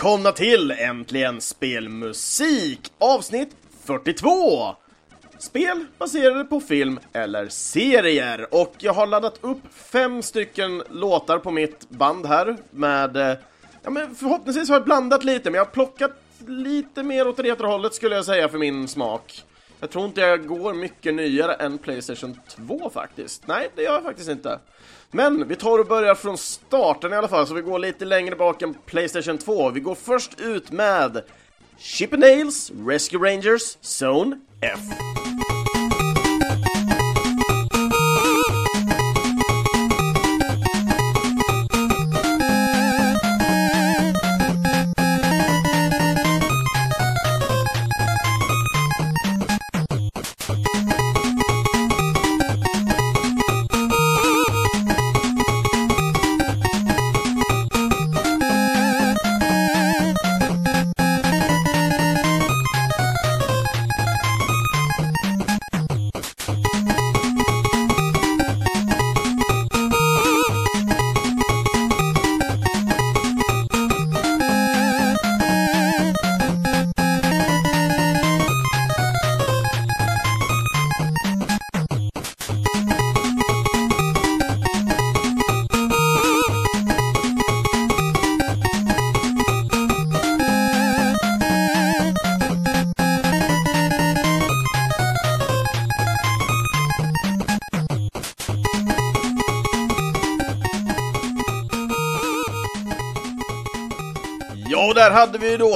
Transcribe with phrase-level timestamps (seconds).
[0.00, 4.28] Välkomna till Äntligen Spelmusik avsnitt 42!
[5.38, 11.50] Spel baserade på film eller serier och jag har laddat upp fem stycken låtar på
[11.50, 13.36] mitt band här med eh,
[13.82, 16.12] ja, men förhoppningsvis har jag blandat lite men jag har plockat
[16.46, 19.44] lite mer åt retrohållet skulle jag säga för min smak.
[19.80, 23.46] Jag tror inte jag går mycket nyare än Playstation 2 faktiskt.
[23.46, 24.58] Nej, det gör jag faktiskt inte.
[25.12, 28.36] Men vi tar och börjar från starten i alla fall, så vi går lite längre
[28.36, 29.70] bak än Playstation 2.
[29.70, 31.22] Vi går först ut med
[31.78, 34.80] Chippendales Rescue Rangers Zone F.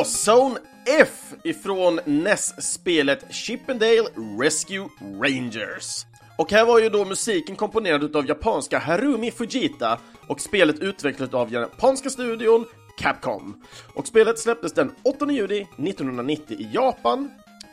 [0.04, 4.08] Zone F ifrån NES-spelet Chippendale
[4.40, 4.88] Rescue
[5.22, 6.06] Rangers.
[6.38, 9.98] Och här var ju då musiken komponerad utav japanska Harumi Fujita
[10.28, 12.66] och spelet utvecklat av japanska studion
[12.98, 13.62] Capcom.
[13.94, 17.30] Och spelet släpptes den 8 juni 1990 i Japan.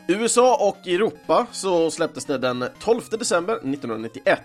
[0.07, 4.39] USA och Europa så släpptes det den 12 december 1991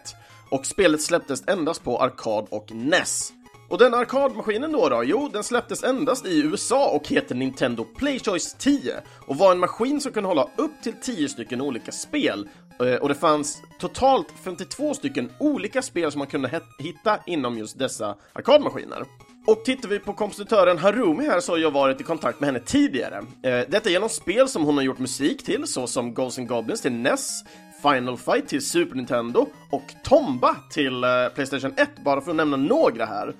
[0.51, 3.33] och spelet släpptes endast på arkad och NES.
[3.69, 5.05] Och den arkadmaskinen då, då?
[5.05, 8.95] Jo, den släpptes endast i USA och heter Nintendo PlayChoice 10
[9.27, 12.49] och var en maskin som kunde hålla upp till 10 stycken olika spel.
[12.81, 17.79] Eh, och det fanns totalt 52 stycken olika spel som man kunde hitta inom just
[17.79, 19.05] dessa arkadmaskiner.
[19.47, 22.61] Och tittar vi på kompositören Harumi här så har jag varit i kontakt med henne
[22.61, 23.17] tidigare.
[23.43, 26.93] Eh, detta genom spel som hon har gjort musik till, såsom Ghosts and Goblins till
[26.93, 27.45] NES,
[27.83, 32.57] Final Fight till Super Nintendo och Tomba till eh, Playstation 1, bara för att nämna
[32.57, 33.35] några här.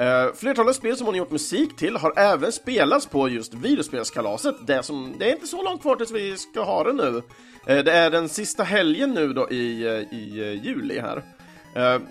[0.00, 4.82] Uh, flertalet spel som hon gjort musik till har även spelats på just videospelskalaset, det,
[4.82, 7.10] som, det är inte så långt kvar tills vi ska ha det nu.
[7.10, 11.22] Uh, det är den sista helgen nu då i, eh, i juli här.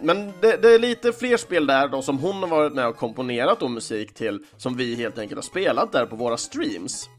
[0.01, 2.97] Men det, det, är lite fler spel där då som hon har varit med och
[2.97, 7.09] komponerat då musik till som vi helt enkelt har spelat där på våra streams.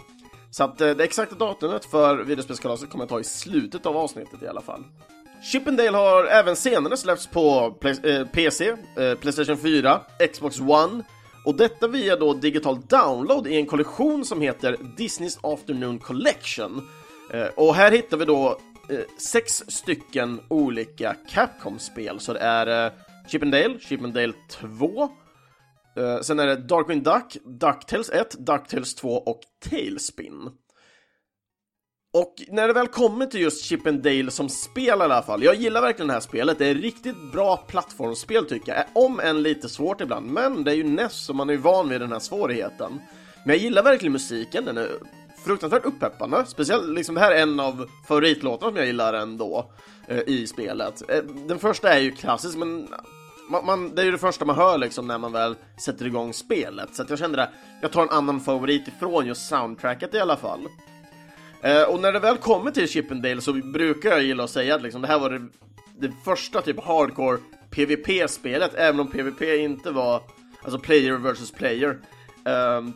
[0.51, 4.47] Så att det exakta datumet för videospelskalaset kommer jag ta i slutet av avsnittet i
[4.47, 4.85] alla fall.
[5.53, 10.01] Chippendale har även senare släppts på Play eh, PC, eh, Playstation 4,
[10.33, 11.05] Xbox One
[11.45, 16.89] och detta via då digital download i en kollektion som heter Disneys Afternoon Collection.
[17.33, 22.93] Eh, och här hittar vi då eh, sex stycken olika Capcom-spel, så det är eh,
[23.29, 25.09] Chippendale, Chippendale 2,
[25.97, 29.41] eh, sen är det Darkwing Duck, Ducktails 1, Ducktails 2 och
[29.71, 30.51] Tailspin.
[32.19, 35.43] Och när det väl kommer till just Chip and Dale som spel i alla fall,
[35.43, 39.43] jag gillar verkligen det här spelet, det är riktigt bra plattformsspel tycker jag, om än
[39.43, 42.13] lite svårt ibland, men det är ju NES och man är ju van vid den
[42.13, 43.01] här svårigheten.
[43.45, 44.89] Men jag gillar verkligen musiken, den är
[45.45, 49.71] fruktansvärt uppeppande, speciellt liksom det här är en av favoritlåtarna som jag gillar ändå
[50.09, 51.11] eh, i spelet.
[51.11, 52.89] Eh, den första är ju klassisk, men
[53.51, 55.55] man, man, det är ju det första man hör liksom när man väl
[55.85, 56.95] sätter igång spelet.
[56.95, 57.49] Så att jag kände det,
[57.83, 60.69] jag tar en annan favorit ifrån just soundtracket i alla fall.
[61.67, 64.83] Eh, och när det väl kommer till Chippendale så brukar jag gilla att säga att
[64.83, 65.47] liksom, det här var det,
[65.99, 67.39] det första typ hardcore
[67.71, 70.23] PVP-spelet, även om PVP inte var
[70.63, 71.99] alltså player versus player.
[72.45, 72.93] Ehm,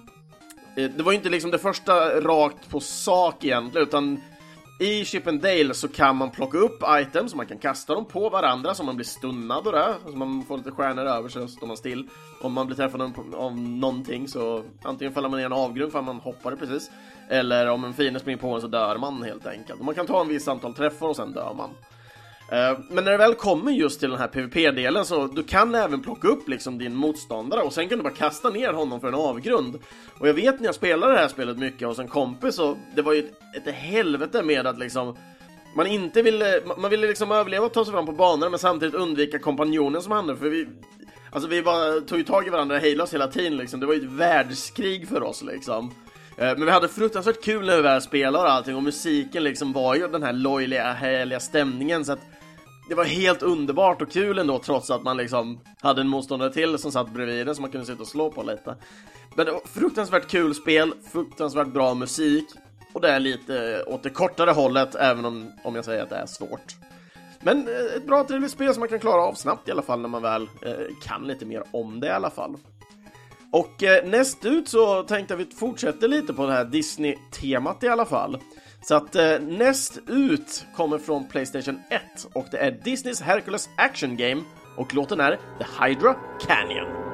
[0.76, 4.20] eh, det var ju inte liksom det första rakt på sak egentligen, utan
[4.80, 8.84] i Chippendale så kan man plocka upp items, man kan kasta dem på varandra så
[8.84, 11.66] man blir stunnad och det, så man får lite stjärnor över sig och så står
[11.66, 12.08] man still.
[12.40, 16.04] Om man blir träffad av någonting så antingen faller man i en avgrund för att
[16.04, 16.90] man hoppade precis,
[17.30, 19.82] eller om en fiende springer på en så dör man helt enkelt.
[19.82, 21.70] Man kan ta en viss antal träffar och sen dör man.
[22.52, 26.02] Eh, men när det väl kommer just till den här PVP-delen så du kan även
[26.02, 29.14] plocka upp liksom din motståndare och sen kan du bara kasta ner honom för en
[29.14, 29.78] avgrund.
[30.18, 33.02] Och jag vet när jag spelade det här spelet mycket hos en kompis och det
[33.02, 35.16] var ju ett, ett helvete med att liksom
[35.76, 38.94] man inte ville, man ville liksom överleva och ta sig fram på banorna men samtidigt
[38.94, 40.66] undvika kompanjonen som hade för vi,
[41.32, 44.00] Alltså vi bara tog ju tag i varandra hejlöst hela tiden liksom, det var ju
[44.00, 45.94] ett världskrig för oss liksom.
[46.40, 49.72] Eh, men vi hade fruktansvärt kul när vi väl spelade och allting och musiken liksom
[49.72, 52.20] var ju den här lojliga, härliga stämningen så att
[52.88, 56.78] det var helt underbart och kul ändå trots att man liksom hade en motståndare till
[56.78, 58.76] som satt bredvid en som man kunde sitta och slå på lite.
[59.34, 62.46] Men det var fruktansvärt kul spel, fruktansvärt bra musik
[62.92, 66.16] och det är lite åt det kortare hållet även om, om jag säger att det
[66.16, 66.76] är svårt.
[67.40, 70.00] Men eh, ett bra trevligt spel som man kan klara av snabbt i alla fall
[70.00, 70.72] när man väl eh,
[71.02, 72.56] kan lite mer om det i alla fall.
[73.52, 77.84] Och eh, näst ut så tänkte jag att vi fortsätter lite på det här Disney-temat
[77.84, 78.38] i alla fall.
[78.82, 82.02] Så att eh, näst ut kommer från Playstation 1
[82.32, 84.42] och det är Disneys Hercules Action Game
[84.76, 87.09] och låten är The Hydra Canyon.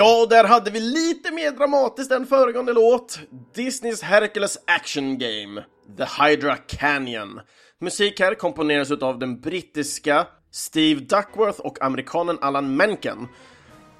[0.00, 3.18] Och där hade vi lite mer dramatiskt än föregående låt.
[3.54, 5.64] Disneys Hercules Action Game,
[5.96, 7.40] The Hydra Canyon.
[7.80, 13.28] Musik här komponeras av den brittiska Steve Duckworth och amerikanen Alan Menken.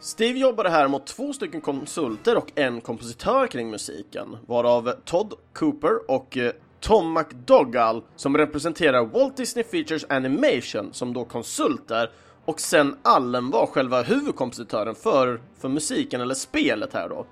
[0.01, 6.11] Steve jobbade här mot två stycken konsulter och en kompositör kring musiken, varav Todd Cooper
[6.11, 12.11] och eh, Tom McDougall som representerar Walt Disney Features Animation som då konsulter
[12.45, 17.27] och sen Allen var själva huvudkompositören för, för musiken eller spelet här då.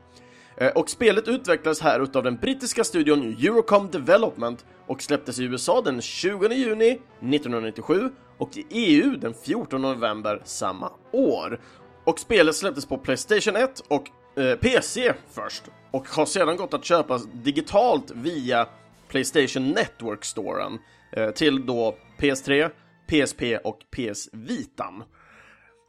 [0.56, 5.80] Eh, och spelet utvecklades här utav den brittiska studion Eurocom Development och släpptes i USA
[5.80, 11.60] den 20 juni 1997 och i EU den 14 november samma år.
[12.04, 14.08] Och spelet släpptes på Playstation 1 och
[14.42, 18.66] eh, PC först och har sedan gått att köpa digitalt via
[19.08, 20.78] Playstation Network-storen
[21.12, 22.70] eh, till då PS3,
[23.10, 25.02] PSP och PS Vitan.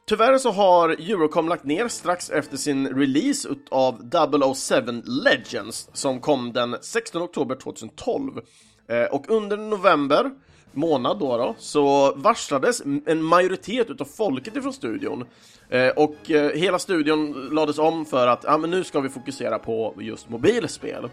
[0.08, 4.10] Tyvärr så har Eurocom lagt ner strax efter sin release av
[4.54, 8.40] 007 Legends som kom den 16 oktober 2012.
[8.88, 10.30] Eh, och under november
[10.72, 15.24] månad då, då så varslades en majoritet utav folket ifrån studion.
[15.68, 19.58] Eh, och eh, hela studion lades om för att ja, men nu ska vi fokusera
[19.58, 21.08] på just mobilspel.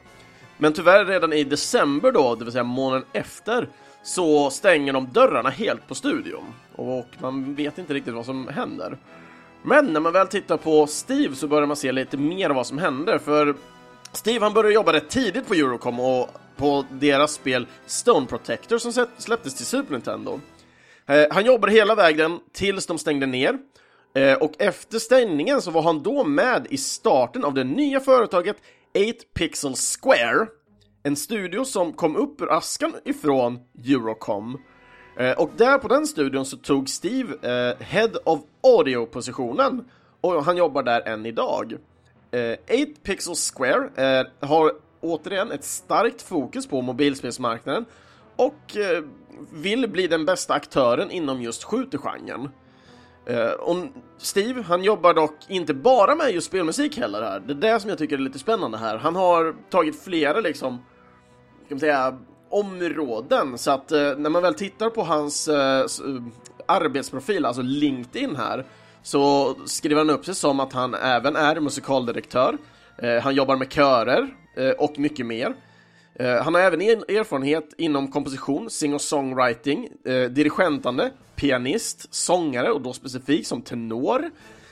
[0.57, 3.69] Men tyvärr redan i december då, det vill säga månaden efter,
[4.09, 8.97] så stänger de dörrarna helt på studion och man vet inte riktigt vad som händer.
[9.63, 12.77] Men när man väl tittar på Steve så börjar man se lite mer vad som
[12.77, 13.55] händer för
[14.11, 19.07] Steve han började jobba rätt tidigt på Eurocom och på deras spel Stone Protector som
[19.17, 20.39] släpptes till Super Nintendo.
[21.05, 23.57] Eh, han jobbade hela vägen tills de stängde ner
[24.15, 28.57] eh, och efter stängningen så var han då med i starten av det nya företaget
[28.95, 30.47] 8 Pixel Square
[31.03, 34.57] en studio som kom upp ur askan ifrån Eurocom.
[35.17, 39.85] Eh, och där på den studion så tog Steve eh, Head of Audio-positionen
[40.21, 41.73] och han jobbar där än idag.
[42.31, 47.85] Eh, 8 Pixel Square eh, har återigen ett starkt fokus på mobilspelsmarknaden
[48.35, 49.03] och eh,
[49.51, 52.49] vill bli den bästa aktören inom just skjutergenren.
[53.25, 53.75] Eh, och
[54.17, 57.39] Steve, han jobbar dock inte bara med just spelmusik heller här.
[57.39, 58.97] Det är det som jag tycker är lite spännande här.
[58.97, 60.79] Han har tagit flera liksom,
[61.69, 62.17] ska man säga,
[62.49, 63.57] områden.
[63.57, 65.85] Så att eh, när man väl tittar på hans eh, eh,
[66.65, 68.65] arbetsprofil, alltså LinkedIn här,
[69.03, 72.57] så skriver han upp sig som att han även är musikaldirektör.
[73.23, 74.27] han jobbar med körer
[74.77, 75.55] och mycket mer.
[76.19, 83.47] Eh, han har även erfarenhet inom komposition, sing-och-songwriting, eh, dirigentande, pianist, sångare och då specifikt
[83.47, 84.31] som tenor,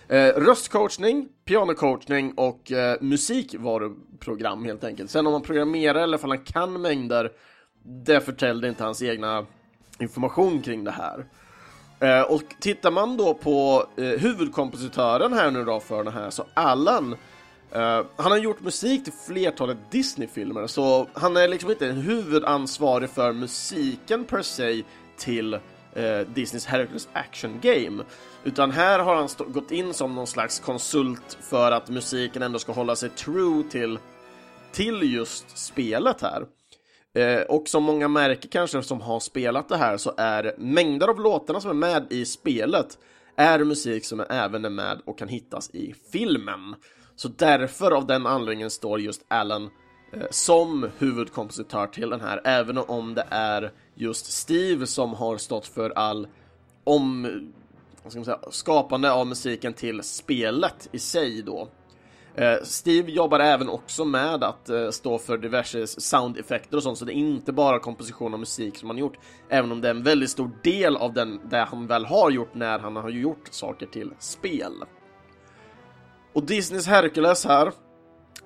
[0.09, 5.11] Eh, röstcoachning, pianocoachning och eh, musikvaruprogram helt enkelt.
[5.11, 7.31] Sen om han programmerar eller om han kan mängder,
[7.83, 9.45] det förtällde inte hans egna
[9.99, 11.25] information kring det här.
[11.99, 16.45] Eh, och tittar man då på eh, huvudkompositören här nu då för den här, så
[16.53, 17.15] Allan
[17.75, 23.09] Uh, eh, han har gjort musik till flertalet Disney-filmer, så han är liksom inte huvudansvarig
[23.09, 24.83] för musiken per se
[25.17, 25.59] till
[25.93, 28.03] eh, Disneys Hercules Action Game.
[28.43, 32.71] Utan här har han gått in som någon slags konsult för att musiken ändå ska
[32.71, 33.99] hålla sig true till,
[34.71, 36.45] till just spelet här.
[37.13, 41.19] Eh, och som många märker kanske som har spelat det här så är mängder av
[41.19, 42.97] låtarna som är med i spelet
[43.35, 46.75] är musik som även är med och kan hittas i filmen.
[47.15, 49.69] Så därför av den anledningen står just Alan
[50.11, 55.67] Eh, som huvudkompositör till den här, även om det är just Steve som har stått
[55.67, 56.27] för all
[56.83, 57.23] om,
[58.03, 61.67] vad ska man säga, skapande av musiken till spelet i sig då.
[62.35, 67.05] Eh, Steve jobbar även också med att eh, stå för diverse soundeffekter och sånt, så
[67.05, 69.17] det är inte bara komposition och musik som han gjort,
[69.49, 72.53] även om det är en väldigt stor del av den, det han väl har gjort
[72.53, 74.73] när han har gjort saker till spel.
[76.33, 77.71] Och Disneys Hercules här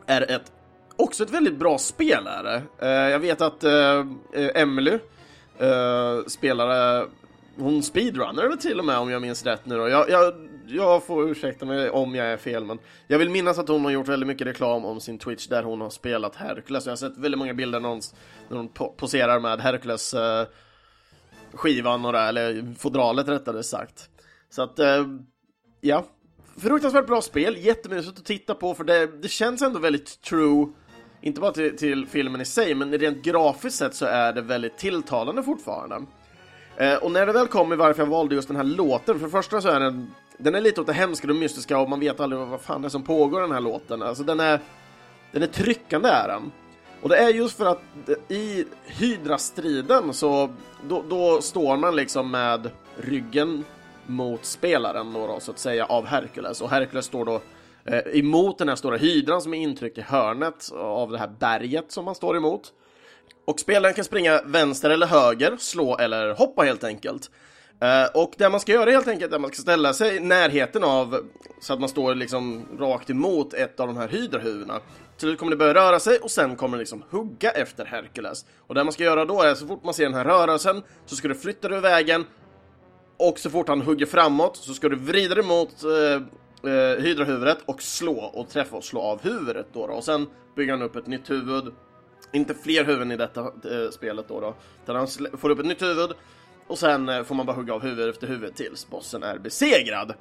[0.05, 0.51] är ett,
[0.95, 2.63] också ett väldigt bra spel är det.
[2.81, 4.05] Uh, jag vet att uh,
[4.55, 4.99] Emily
[5.59, 7.07] eh, uh, spelade,
[7.57, 9.89] hon speedrunner väl till och med om jag minns rätt nu då.
[9.89, 10.33] Jag, jag,
[10.67, 13.91] jag får ursäkta mig om jag är fel men jag vill minnas att hon har
[13.91, 16.85] gjort väldigt mycket reklam om sin Twitch där hon har spelat Hercules.
[16.85, 18.01] Jag har sett väldigt många bilder när hon,
[18.49, 20.15] när hon poserar med Hercules
[21.53, 24.09] skivan och det, eller fodralet rättare sagt.
[24.49, 24.79] Så att,
[25.81, 26.05] ja,
[26.57, 30.67] fruktansvärt bra spel, jättemysigt att titta på för det, det känns ändå väldigt true
[31.21, 34.77] inte bara till, till, filmen i sig, men rent grafiskt sett så är det väldigt
[34.77, 36.01] tilltalande fortfarande.
[36.77, 39.31] Eh, och när det väl kommer varför jag valde just den här låten, för det
[39.31, 42.19] första så är den, den är lite åt det hemska och mystiska och man vet
[42.19, 44.01] aldrig vad fan det är som pågår i den här låten.
[44.01, 44.59] Alltså den är,
[45.31, 46.51] den är tryckande är den.
[47.01, 47.81] Och det är just för att
[48.27, 50.49] i Hydra-striden så
[50.87, 53.65] då, då står man liksom med ryggen
[54.05, 57.41] mot spelaren då, då, så att säga av Hercules och Hercules står då
[57.85, 61.91] eh, emot den här stora hydran som är intryckt i hörnet av det här berget
[61.91, 62.73] som man står emot.
[63.45, 67.31] Och spelaren kan springa vänster eller höger, slå eller hoppa helt enkelt.
[67.81, 70.19] Eh, och det man ska göra helt enkelt är att man ska ställa sig i
[70.19, 71.17] närheten av
[71.61, 74.79] så att man står liksom rakt emot ett av de här hydrahuvudena.
[75.17, 78.45] Till slut kommer det börja röra sig och sen kommer det liksom hugga efter Herkules.
[78.67, 81.15] Och det man ska göra då är så fort man ser den här rörelsen så
[81.15, 82.25] ska du flytta dig ur vägen
[83.17, 86.21] och så fort han hugger framåt så ska du vrida dig mot eh,
[86.63, 89.93] eh, hydrahuvudet och slå och träffa och slå av huvudet då, då.
[89.93, 91.73] Och sen bygger han upp ett nytt huvud.
[92.33, 94.55] Inte fler huvuden i detta eh, spelet då, då.
[94.83, 96.11] Utan han får upp ett nytt huvud
[96.67, 100.13] och sen eh, får man bara hugga av huvud efter huvud tills bossen är besegrad.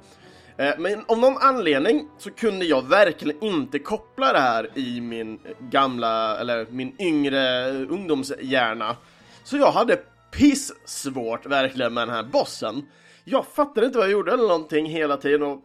[0.57, 5.39] Eh, men av någon anledning så kunde jag verkligen inte koppla det här i min
[5.59, 8.95] gamla, eller min yngre eh, ungdomshjärna.
[9.43, 9.99] Så jag hade
[10.31, 12.85] piss svårt verkligen med den här bossen.
[13.23, 15.59] Jag fattade inte vad jag gjorde eller någonting hela tiden och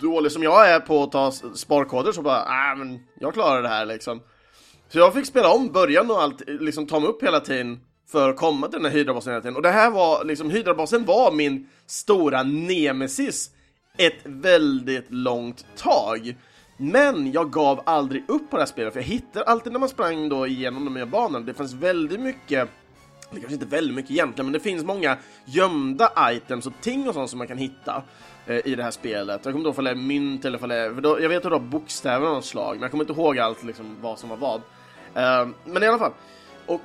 [0.00, 3.68] dålig som jag är på att ta sparkoder så bara, ah, men jag klarar det
[3.68, 4.22] här liksom.
[4.88, 7.80] Så jag fick spela om början och allt, liksom ta mig upp hela tiden
[8.10, 9.56] för att komma till den här hydrabasen hela tiden.
[9.56, 13.50] Och det här var, liksom, hydrabasen var min stora nemesis
[13.98, 16.36] ett väldigt långt tag.
[16.76, 19.88] Men jag gav aldrig upp på det här spelet, för jag hittade alltid när man
[19.88, 22.68] sprang då igenom de här banorna, det fanns väldigt mycket
[23.34, 27.14] det kanske inte väldigt mycket egentligen, men det finns många gömda items och ting och
[27.14, 28.02] sånt som man kan hitta
[28.46, 29.40] eh, i det här spelet.
[29.44, 31.36] Jag kommer inte ihåg om det är mynt eller om det är, då, jag vet
[31.36, 34.18] att det var bokstäver av något slag, men jag kommer inte ihåg allt liksom vad
[34.18, 34.60] som var vad.
[35.14, 36.12] Eh, men i alla fall.
[36.66, 36.82] Och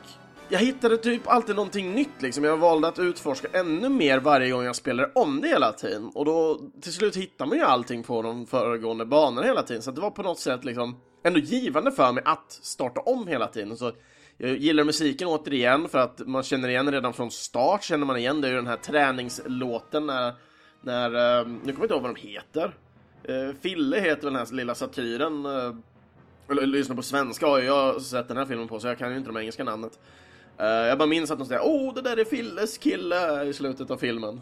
[0.49, 2.43] jag hittade typ alltid någonting nytt liksom.
[2.43, 6.11] Jag valde att utforska ännu mer varje gång jag spelade om det hela tiden.
[6.13, 9.81] Och då till slut hittar man ju allting på de föregående banorna hela tiden.
[9.81, 13.47] Så det var på något sätt liksom ändå givande för mig att starta om hela
[13.47, 13.77] tiden.
[13.77, 13.91] Så
[14.37, 18.41] jag gillar musiken återigen för att man känner igen redan från start, känner man igen
[18.41, 20.33] det är ju den här träningslåten när,
[20.81, 22.73] när ehm, nu kommer jag inte ihåg vad de heter.
[23.23, 25.45] Eh, Fille heter väl den här lilla satyren.
[25.45, 25.75] Eh,
[26.51, 29.17] eller lyssna på svenska har jag sett den här filmen på så jag kan ju
[29.17, 29.99] inte de engelska namnet.
[30.57, 33.91] Eh, jag bara minns att de säger oh det där är Filles kille i slutet
[33.91, 34.41] av filmen.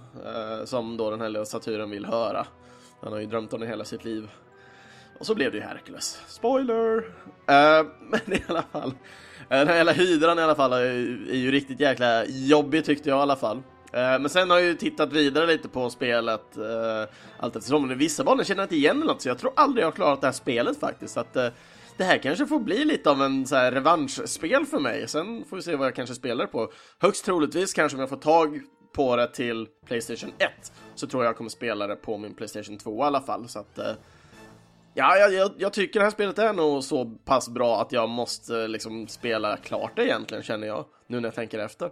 [0.65, 2.47] Som då den här lilla satyren vill höra.
[3.01, 4.29] Han har ju drömt om det hela sitt liv.
[5.19, 6.21] Och så blev det ju Hercules.
[6.27, 7.03] Spoiler!
[8.09, 8.93] Men i alla fall.
[9.49, 13.21] Den här jävla hydran i alla fall är ju riktigt jäkla jobbig tyckte jag i
[13.21, 13.57] alla fall.
[13.95, 17.87] Eh, men sen har jag ju tittat vidare lite på spelet eh, allt eftersom.
[17.87, 19.95] Men vissa banor känner jag inte igen eller något, så jag tror aldrig jag har
[19.95, 21.13] klarat det här spelet faktiskt.
[21.13, 21.47] Så att, eh,
[21.97, 25.07] det här kanske får bli lite av en så här revanschspel för mig.
[25.07, 26.71] Sen får vi se vad jag kanske spelar på.
[26.99, 28.61] Högst troligtvis kanske om jag får tag
[28.95, 32.77] på det till Playstation 1 så tror jag jag kommer spela det på min Playstation
[32.77, 33.47] 2 i alla fall.
[33.47, 33.91] Så att, eh,
[34.95, 38.67] ja, jag, jag, tycker det här spelet är nog så pass bra att jag måste
[38.67, 41.89] liksom spela klart det egentligen känner jag nu när jag tänker efter.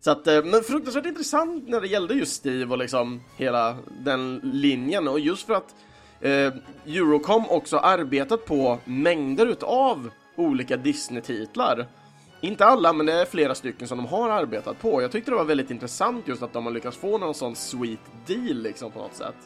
[0.00, 4.40] Så att, eh, men fruktansvärt intressant när det gällde just Steve och liksom hela den
[4.42, 5.74] linjen och just för att
[6.20, 6.52] eh,
[6.86, 11.86] Eurocom också arbetat på mängder utav olika Disney-titlar.
[12.40, 15.02] Inte alla, men det är flera stycken som de har arbetat på.
[15.02, 18.00] Jag tyckte det var väldigt intressant just att de har lyckats få någon sån sweet
[18.26, 19.36] deal liksom på något sätt.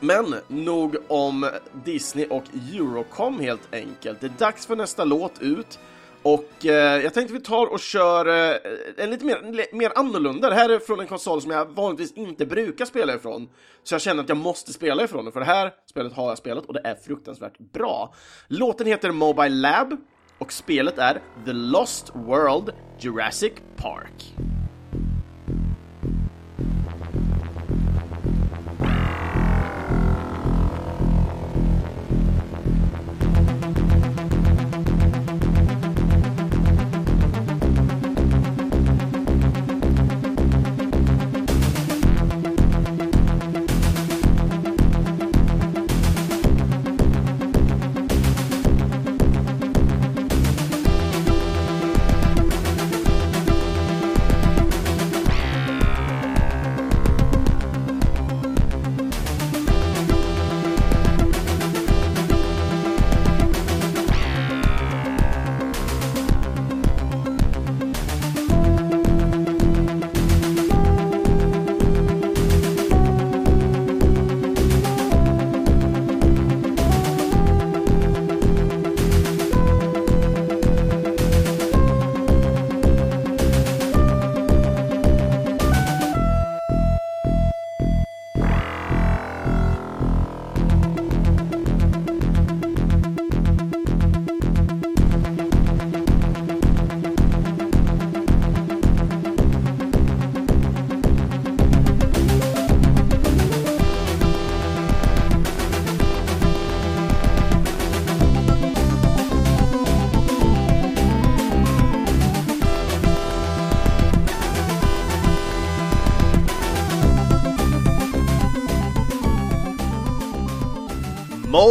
[0.00, 1.50] Men nog om
[1.84, 4.20] Disney och Eurocom helt enkelt.
[4.20, 5.78] Det är dags för nästa låt ut.
[6.22, 8.56] Och eh, jag tänkte vi tar och kör eh,
[8.96, 10.48] en lite mer, mer annorlunda.
[10.48, 13.48] Det här är från en konsol som jag vanligtvis inte brukar spela ifrån.
[13.82, 16.38] Så jag känner att jag måste spela ifrån den, för det här spelet har jag
[16.38, 18.14] spelat och det är fruktansvärt bra.
[18.48, 19.96] Låten heter Mobile Lab
[20.38, 24.34] och spelet är The Lost World Jurassic Park.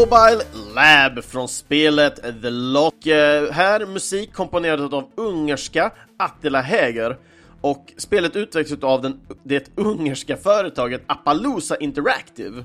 [0.06, 0.44] Mobile
[0.76, 3.06] Lab från spelet The Lock.
[3.08, 7.18] Eh, här musik komponerad av ungerska Attila Häger
[7.62, 12.63] och spelet utvecklas av den, det ungerska företaget Appaloosa Interactive.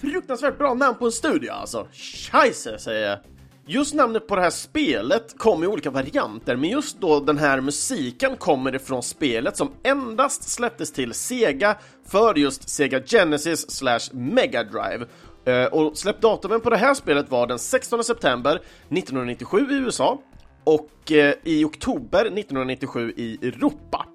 [0.00, 1.86] Fruktansvärt bra namn på en studio alltså.
[1.92, 3.18] Scheisse säger jag.
[3.66, 7.60] Just namnet på det här spelet kommer i olika varianter, men just då den här
[7.60, 11.76] musiken kommer ifrån spelet som endast släpptes till Sega
[12.08, 15.06] för just Sega Genesis slash Mega Drive
[15.46, 20.22] Eh, och släppdatumen på det här spelet var den 16 september 1997 i USA
[20.64, 24.06] och eh, i oktober 1997 i Europa.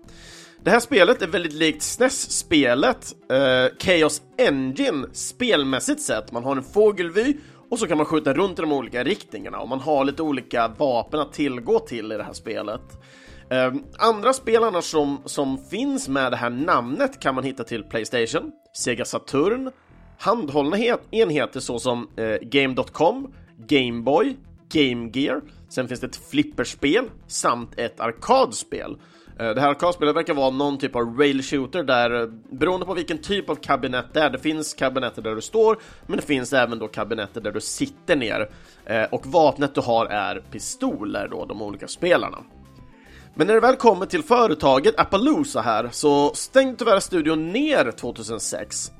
[0.63, 6.31] Det här spelet är väldigt likt SNES-spelet eh, Chaos Engine spelmässigt sett.
[6.31, 7.37] Man har en fågelvy
[7.69, 10.67] och så kan man skjuta runt i de olika riktningarna och man har lite olika
[10.67, 12.81] vapen att tillgå till i det här spelet.
[13.49, 17.83] Eh, andra spel annars som, som finns med det här namnet kan man hitta till
[17.83, 19.71] Playstation, Sega Saturn,
[20.21, 20.77] handhållna
[21.11, 23.33] enheter såsom eh, Game.com,
[23.67, 24.35] Gameboy,
[24.73, 28.97] Game Gear, sen finns det ett flipperspel samt ett arkadspel.
[29.39, 32.93] Eh, det här arkadspelet verkar vara någon typ av rail shooter där, eh, beroende på
[32.93, 36.53] vilken typ av kabinett det är, det finns kabinetter där du står, men det finns
[36.53, 38.49] även då kabinetter där du sitter ner.
[38.85, 42.37] Eh, och vapnet du har är pistoler då, de olika spelarna.
[43.35, 48.91] Men när det väl kommer till företaget Appaloosa här så stängde tyvärr studion ner 2006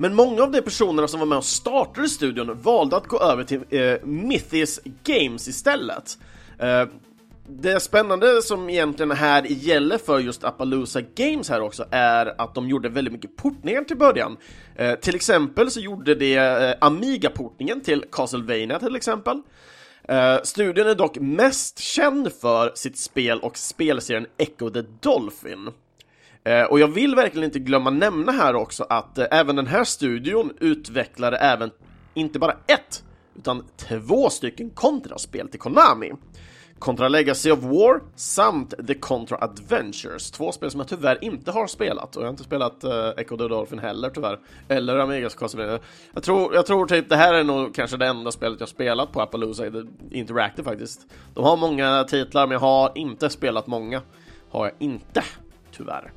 [0.00, 3.44] men många av de personerna som var med och startade studion valde att gå över
[3.44, 6.18] till eh, Mythis Games istället.
[6.58, 6.84] Eh,
[7.50, 12.68] det spännande som egentligen här gäller för just Appaloosa Games här också är att de
[12.68, 14.36] gjorde väldigt mycket portningar till början.
[14.76, 19.42] Eh, till exempel så gjorde de eh, Amiga-portningen till Castlevania till exempel.
[20.08, 25.70] Eh, studion är dock mest känd för sitt spel och spelserien Echo the Dolphin.
[26.48, 29.84] Eh, och jag vill verkligen inte glömma nämna här också att eh, även den här
[29.84, 31.70] studion utvecklade även
[32.14, 33.04] inte bara ett,
[33.36, 36.12] utan två stycken kontraspel till Konami.
[36.78, 40.30] Contra Legacy of War samt The Contra Adventures.
[40.30, 43.36] Två spel som jag tyvärr inte har spelat och jag har inte spelat uh, Echo
[43.36, 44.38] the Dolphin heller tyvärr.
[44.68, 45.78] Eller Amigas Castlevania.
[46.14, 49.12] Jag tror, jag tror typ det här är nog kanske det enda spelet jag spelat
[49.12, 49.64] på Appaloosa
[50.10, 51.06] Interactive faktiskt.
[51.34, 54.02] De har många titlar men jag har inte spelat många.
[54.50, 55.22] Har jag inte,
[55.72, 56.12] tyvärr.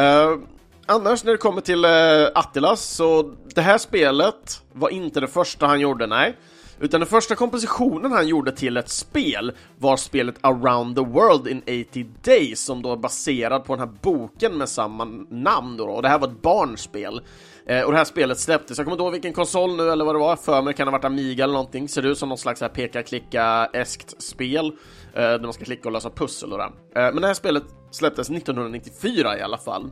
[0.00, 0.38] Uh,
[0.86, 5.66] annars när det kommer till uh, Attilas så det här spelet var inte det första
[5.66, 6.36] han gjorde, nej.
[6.80, 11.62] Utan den första kompositionen han gjorde till ett spel var spelet Around the World in
[11.62, 16.02] 80 Days som då är baserad på den här boken med samma namn då, och
[16.02, 17.20] det här var ett barnspel.
[17.66, 20.14] Eh, och det här spelet släpptes, jag kommer inte ihåg vilken konsol nu eller vad
[20.14, 22.38] det var, för mig kan det ha varit Amiga eller någonting, ser ut som någon
[22.38, 24.66] slags peka-klicka-eskt spel
[25.14, 26.64] eh, där man ska klicka och lösa pussel och det.
[26.64, 29.90] Eh, men det här spelet släpptes 1994 i alla fall.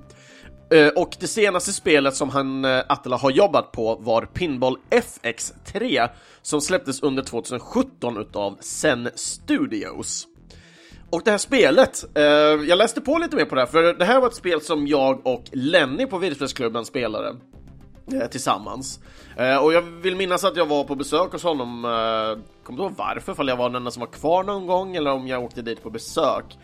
[0.71, 6.09] Eh, och det senaste spelet som han, eh, Attila, har jobbat på var Pinball FX3
[6.43, 10.27] som släpptes under 2017 utav Zen Studios.
[11.11, 12.25] Och det här spelet, eh,
[12.69, 14.87] jag läste på lite mer på det här, för det här var ett spel som
[14.87, 17.37] jag och Lenny på Videospelsklubben spelade
[18.13, 19.01] eh, tillsammans.
[19.37, 22.83] Eh, och jag vill minnas att jag var på besök hos honom, eh, kommer inte
[22.83, 25.45] ihåg varför, ifall jag var den enda som var kvar någon gång eller om jag
[25.45, 26.59] åkte dit på besök.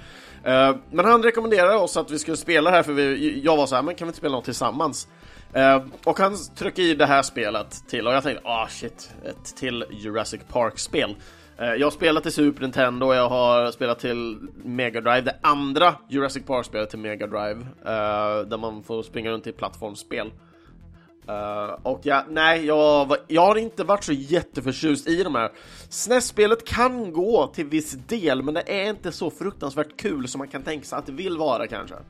[0.45, 3.75] Eh, men han rekommenderade oss att vi skulle spela här för vi, jag var så
[3.75, 5.09] här, men kan vi inte spela något tillsammans?
[5.57, 9.11] Uh, och han tryckte i det här spelet till och jag tänkte, ah oh, shit,
[9.25, 11.17] ett till Jurassic Park-spel.
[11.61, 15.37] Uh, jag har spelat till Super Nintendo och jag har spelat till Mega Drive, det
[15.43, 20.31] andra Jurassic Park-spelet till Mega Drive, uh, där man får springa runt i plattformsspel.
[21.29, 25.51] Eh, och ja, nej, jag, jag har inte varit så jätteförtjust i de här.
[25.89, 30.49] SNES-spelet kan gå till viss del, men det är inte så fruktansvärt kul som man
[30.49, 31.95] kan tänka sig att det vill vara kanske.
[31.95, 32.01] Uh,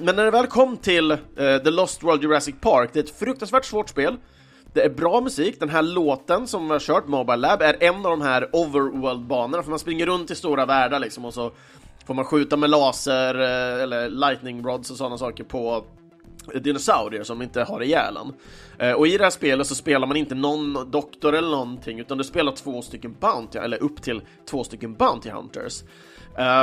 [0.00, 3.18] men när det väl kom till uh, The Lost World Jurassic Park, det är ett
[3.18, 4.16] fruktansvärt svårt spel.
[4.72, 7.96] Det är bra musik, den här låten som vi har kört, Mobile Lab, är en
[7.96, 11.50] av de här overworld-banorna, för man springer runt i stora världar liksom och så
[12.06, 15.84] får man skjuta med laser uh, eller lightning rods och sådana saker på
[16.54, 18.34] dinosaurier som inte har ihjäl en.
[18.78, 22.18] Eh, och i det här spelet så spelar man inte någon doktor eller någonting, utan
[22.18, 25.82] du spelar två stycken Bounty, eller upp till två stycken Bounty Hunters.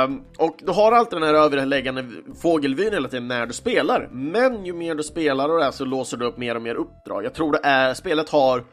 [0.06, 2.06] Um, och du har alltid den här överläggande
[2.42, 5.84] fågelvyn hela tiden när du spelar, men ju mer du spelar och det här så
[5.84, 7.24] låser du upp mer och mer uppdrag.
[7.24, 8.64] Jag tror det är, spelet har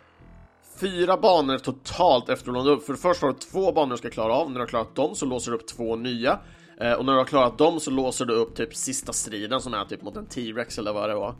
[0.79, 2.85] fyra banor totalt efter att upp.
[2.85, 5.15] För först har du två banor du ska klara av, när du har klarat dem
[5.15, 6.39] så låser du upp två nya.
[6.77, 9.73] Eh, och när du har klarat dem så låser du upp typ sista striden som
[9.73, 11.35] är typ mot en T-Rex eller vad det var.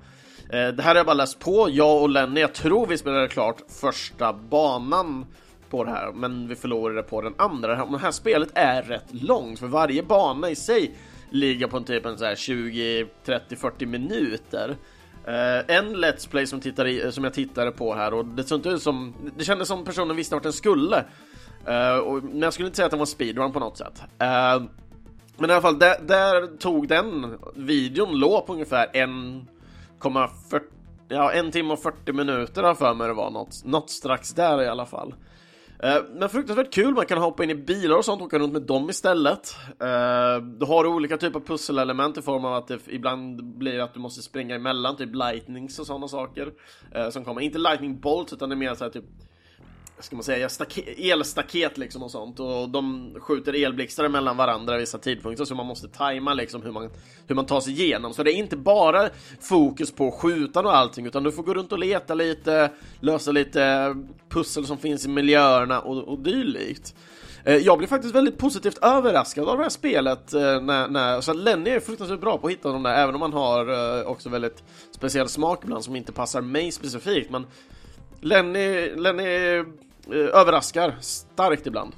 [0.49, 3.27] Eh, det här har jag bara läst på, jag och Lenny, jag tror vi spelade
[3.27, 5.25] klart första banan
[5.69, 7.85] på det här, men vi förlorade på den andra.
[7.85, 10.95] Det här spelet är rätt långt, för varje bana i sig
[11.29, 14.77] ligger på en typ en så här 20, 30, 40 minuter.
[15.27, 18.69] Uh, en Let's Play som, tittade, som jag tittade på här och det såg inte
[18.69, 19.13] ut som...
[19.37, 21.05] Det kändes som personen visste vart den skulle.
[21.67, 24.01] Uh, och, men jag skulle inte säga att den var speedrun på något sätt.
[24.23, 24.67] Uh,
[25.37, 30.61] men i alla fall, där, där, tog den videon låg på ungefär 1,40
[31.07, 34.61] Ja, en timme och 40 minuter har för mig det var något, något strax där
[34.61, 35.15] i alla fall.
[35.83, 38.53] Eh, men fruktansvärt kul, man kan hoppa in i bilar och sånt och åka runt
[38.53, 39.55] med dem istället.
[39.79, 43.93] Eh, du har olika typer av pusselelement i form av att det ibland blir att
[43.93, 46.51] du måste springa emellan, typ lightnings och sådana saker.
[46.95, 49.05] Eh, som kommer, inte lightning bolts utan det är mer såhär typ
[49.99, 50.49] ska man säga,
[50.97, 55.87] elstaket liksom och sånt och de skjuter elblixtar mellan varandra vissa tidpunkter så man måste
[55.87, 56.89] tajma liksom hur man,
[57.27, 58.13] hur man tar sig igenom.
[58.13, 59.09] Så det är inte bara
[59.41, 63.95] fokus på skjutan och allting utan du får gå runt och leta lite, lösa lite
[64.29, 66.95] pussel som finns i miljöerna och, och dylikt.
[67.45, 71.33] Eh, jag blev faktiskt väldigt positivt överraskad av det här spelet eh, när, när så
[71.33, 74.29] Lenny är fruktansvärt bra på att hitta de där, även om han har eh, också
[74.29, 77.45] väldigt speciell smak ibland som inte passar mig specifikt, men
[78.21, 79.63] Lenny, Lenny
[80.11, 81.95] Eh, överraskar starkt ibland.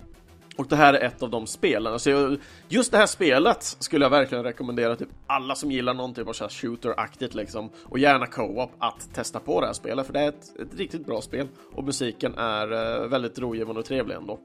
[0.58, 1.94] Och det här är ett av de spelen.
[1.94, 2.38] Alltså,
[2.68, 6.34] just det här spelet skulle jag verkligen rekommendera till alla som gillar någon typ av
[6.34, 10.60] shooter-aktigt liksom, och gärna co-op, att testa på det här spelet, för det är ett,
[10.60, 14.39] ett riktigt bra spel och musiken är eh, väldigt rogivande och trevlig ändå.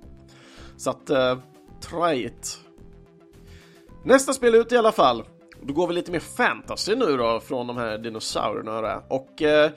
[0.76, 1.38] Så att, eh,
[1.80, 2.58] try it.
[4.04, 5.24] Nästa spel ut i alla fall.
[5.62, 9.70] Då går vi lite mer fantasy nu då, från de här dinosaurierna och eh,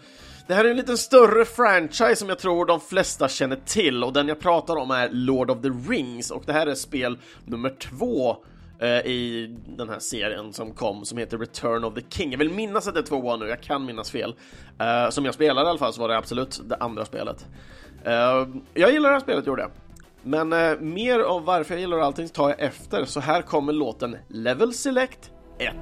[0.48, 4.14] det här är en lite större franchise som jag tror de flesta känner till och
[4.14, 7.70] den jag pratar om är Lord of the Rings och det här är spel nummer
[7.70, 8.38] två
[8.80, 12.32] eh, i den här serien som kom som heter Return of the King.
[12.32, 14.36] Jag vill minnas att det är tvåan nu, jag kan minnas fel.
[14.82, 17.46] Uh, som jag spelade i alla fall så var det absolut det andra spelet.
[18.08, 19.72] Uh, jag gillar det här spelet, gjorde jag.
[20.24, 24.18] Men uh, mer om varför jag gillar allting tar jag efter, så här kommer låten
[24.28, 25.74] Level Select 1.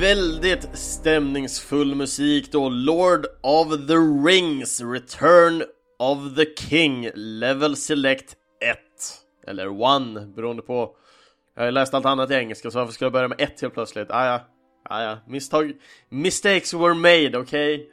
[0.00, 3.94] Väldigt stämningsfull musik då, Lord of the
[4.28, 5.64] Rings, Return
[5.98, 8.78] of the King, Level Select 1,
[9.46, 9.66] eller
[10.22, 10.96] 1, beroende på
[11.54, 13.74] Jag har läst allt annat i engelska så varför skulle jag börja med 1 helt
[13.74, 14.10] plötsligt?
[14.10, 14.40] Ah, ja,
[14.82, 15.72] ah, ja, misstag,
[16.08, 17.90] mistakes were made, okej?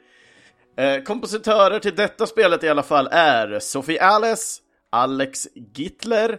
[0.74, 0.86] Okay?
[0.86, 6.38] Eh, kompositörer till detta spelet i alla fall är Sophie Alice, Alex Gittler,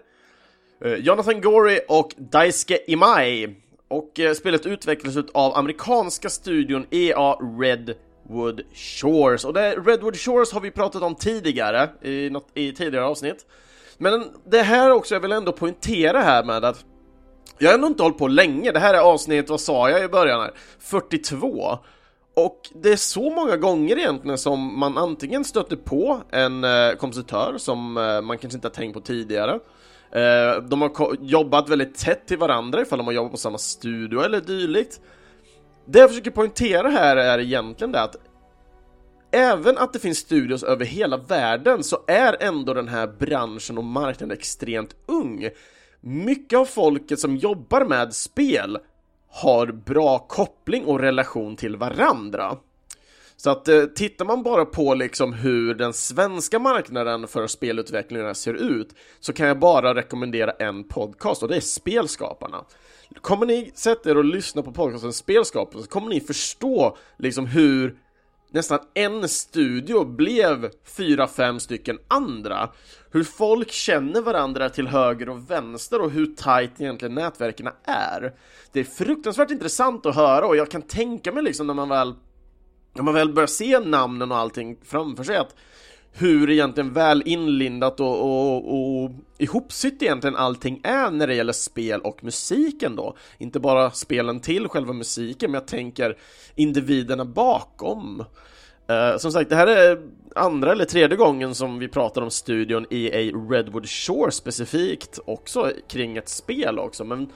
[0.86, 3.56] eh, Jonathan Gory och Daisuke Imai
[3.88, 9.46] och eh, spelet utvecklades av amerikanska studion EA Redwood Shores.
[9.46, 13.46] Och det, Redwood Shores har vi pratat om tidigare, i, något, i tidigare avsnitt.
[13.98, 16.86] Men det här också, jag vill ändå poängtera här med att
[17.58, 20.08] jag har ändå inte hållit på länge, det här är avsnitt, vad sa jag i
[20.08, 20.52] början här?
[20.80, 21.78] 42.
[22.34, 27.54] Och det är så många gånger egentligen som man antingen stöter på en eh, kompositör
[27.58, 29.60] som eh, man kanske inte har tänkt på tidigare
[30.12, 34.22] Eh, de har jobbat väldigt tätt till varandra ifall de har jobbat på samma studio
[34.22, 35.02] eller dylikt.
[35.86, 38.16] Det jag försöker poängtera här är egentligen det att
[39.32, 43.84] Även att det finns studios över hela världen så är ändå den här branschen och
[43.84, 45.50] marknaden extremt ung.
[46.02, 48.78] Mycket av folket som jobbar med spel
[49.30, 52.58] har bra koppling och relation till varandra.
[53.40, 58.54] Så att eh, tittar man bara på liksom hur den svenska marknaden för spelutvecklingarna ser
[58.54, 62.66] ut så kan jag bara rekommendera en podcast och det är Spelskaparna.
[63.22, 67.98] Kommer ni sätta er och lyssna på podcasten Spelskaparna så kommer ni förstå liksom hur
[68.52, 72.70] nästan en studio blev fyra, fem stycken andra.
[73.12, 78.34] Hur folk känner varandra till höger och vänster och hur tight egentligen nätverken är.
[78.72, 82.16] Det är fruktansvärt intressant att höra och jag kan tänka mig liksom när man väl
[82.98, 85.56] när man väl börjar se namnen och allting framför sig att
[86.12, 92.02] hur egentligen väl inlindat och, och, och ihopsytt egentligen allting är när det gäller spel
[92.02, 93.16] och musiken då.
[93.38, 96.18] Inte bara spelen till själva musiken, men jag tänker
[96.56, 98.24] individerna bakom.
[98.92, 100.02] Uh, som sagt, det här är
[100.36, 106.18] andra eller tredje gången som vi pratar om studion EA Redwood Shore specifikt, också kring
[106.18, 107.32] ett spel också, men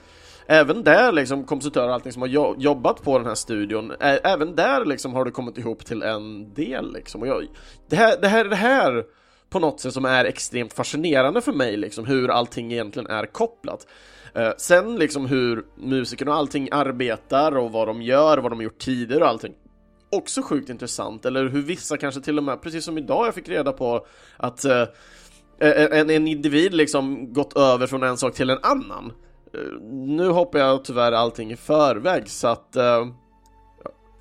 [0.51, 4.85] även där liksom kompositörer och allting som har jobbat på den här studion, även där
[4.85, 7.21] liksom har det kommit ihop till en del liksom.
[7.21, 7.47] Och jag,
[7.89, 9.03] det, här, det här det här
[9.49, 13.87] på något sätt som är extremt fascinerande för mig liksom, hur allting egentligen är kopplat.
[14.37, 18.63] Uh, sen liksom hur musikerna och allting arbetar och vad de gör, vad de har
[18.63, 19.53] gjort tidigare och allting.
[20.11, 23.49] Också sjukt intressant, eller hur vissa kanske till och med, precis som idag jag fick
[23.49, 24.05] reda på
[24.37, 24.85] att uh,
[25.59, 29.11] en, en individ liksom gått över från en sak till en annan.
[29.53, 33.07] Eh, nu hoppar jag tyvärr allting i förväg så att uh,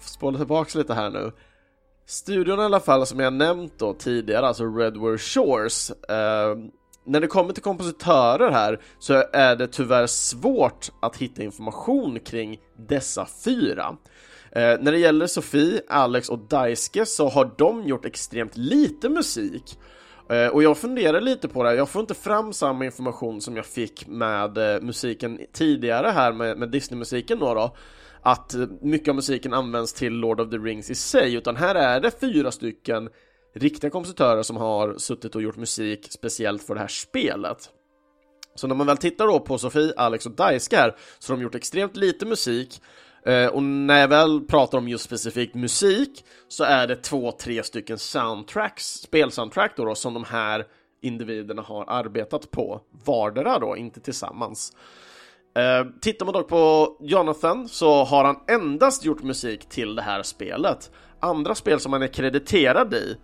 [0.00, 1.32] Spola tillbaks lite här nu.
[2.06, 6.56] Studion i alla fall som jag nämnt då tidigare, alltså Redwood Shores Eh,
[7.04, 12.58] När det kommer till kompositörer här så är det tyvärr svårt att hitta information kring
[12.76, 13.96] dessa fyra.
[14.52, 19.78] Eh, När det gäller Sofie, Alex och Daisuke så har de gjort extremt lite musik.
[19.78, 19.84] Eh,
[20.30, 23.66] Eh, och jag funderar lite på det, jag får inte fram samma information som jag
[23.66, 27.76] fick med eh, musiken tidigare här med, med Disney-musiken då, då.
[28.22, 31.74] Att eh, mycket av musiken används till Lord of the Rings i sig, utan här
[31.74, 33.08] är det fyra stycken
[33.54, 37.70] riktiga kompositörer som har suttit och gjort musik speciellt för det här spelet.
[38.54, 41.42] Så när man väl tittar då på Sofie, Alex och Dajska här så har de
[41.42, 42.82] gjort extremt lite musik.
[43.26, 47.62] Eh, och när jag väl pratar om just specifikt musik så är det två, tre
[47.62, 50.66] stycken soundtracks, spelsoundtrack då, då som de här
[51.02, 54.72] individerna har arbetat på vardera då, inte tillsammans.
[55.56, 60.22] Eh, tittar man dock på Jonathan så har han endast gjort musik till det här
[60.22, 60.90] spelet.
[61.20, 63.16] Andra spel som han är krediterad i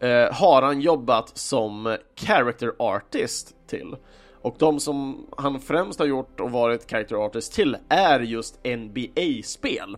[0.00, 3.96] eh, har han jobbat som character artist till.
[4.44, 9.96] Och de som han främst har gjort och varit character artist till är just NBA-spel.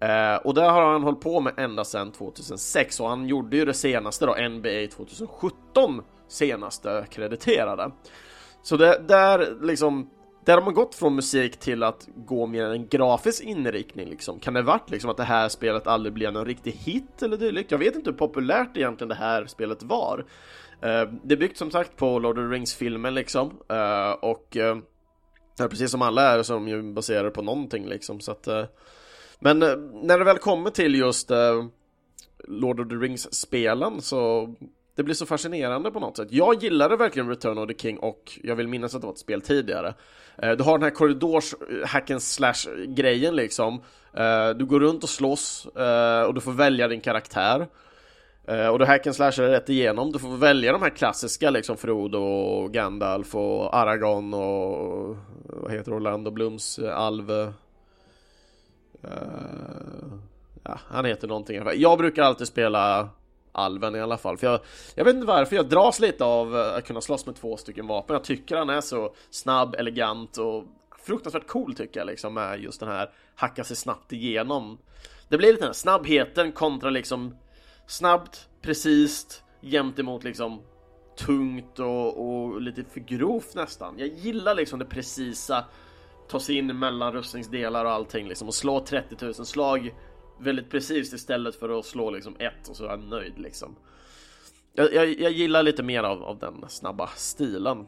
[0.00, 3.64] Eh, och det har han hållit på med ända sedan 2006 och han gjorde ju
[3.64, 7.90] det senaste då, NBA 2017 senaste krediterade.
[8.62, 10.10] Så det där liksom,
[10.44, 14.40] där har man gått från musik till att gå mer en grafisk inriktning liksom.
[14.40, 17.70] Kan det varit liksom att det här spelet aldrig blev någon riktig hit eller dylikt?
[17.70, 20.24] Jag vet inte hur populärt egentligen det här spelet var.
[20.82, 25.68] Eh, det är byggt som sagt på Lord of the Rings-filmen liksom, eh, och uh,
[25.68, 28.48] precis som alla är som ju baserade på någonting liksom, så att
[29.38, 29.58] Men
[30.02, 31.30] när det väl kommer till just
[32.44, 34.54] Lord of the Rings-spelen så
[34.96, 36.28] det blir så fascinerande på något sätt.
[36.30, 39.18] Jag gillade verkligen Return of the King och jag vill minnas att det var ett
[39.18, 39.94] spel tidigare.
[40.36, 41.54] Du har den här korridors
[41.86, 43.82] hack and slash grejen liksom.
[44.56, 45.66] Du går runt och slåss
[46.26, 47.66] och du får välja din karaktär.
[48.50, 50.12] Uh, och då hacken slashar det rätt igenom.
[50.12, 55.96] Du får välja de här klassiska liksom Frodo och Gandalf och Aragorn och vad heter
[55.96, 57.52] Orlando Blums eh, alv
[59.04, 60.18] Uh, eh,
[60.62, 61.62] ja, han heter någonting.
[61.74, 63.08] Jag brukar alltid spela
[63.52, 64.36] alven i alla fall.
[64.36, 64.60] För jag,
[64.94, 68.14] jag vet inte varför, jag dras lite av att kunna slåss med två stycken vapen.
[68.14, 70.64] Jag tycker han är så snabb, elegant och
[71.02, 74.78] fruktansvärt cool tycker jag liksom med just den här hacka sig snabbt igenom.
[75.28, 77.34] Det blir lite den här snabbheten kontra liksom
[77.88, 80.62] snabbt, precis, jämt emot liksom
[81.16, 83.94] tungt och, och lite för grovt nästan.
[83.98, 85.64] Jag gillar liksom det precisa,
[86.28, 89.94] ta sig in mellan rustningsdelar och allting liksom och slå 30 000 slag
[90.40, 93.76] väldigt precis istället för att slå liksom ett och så är jag nöjd liksom.
[94.72, 97.86] Jag, jag, jag gillar lite mer av, av den snabba stilen.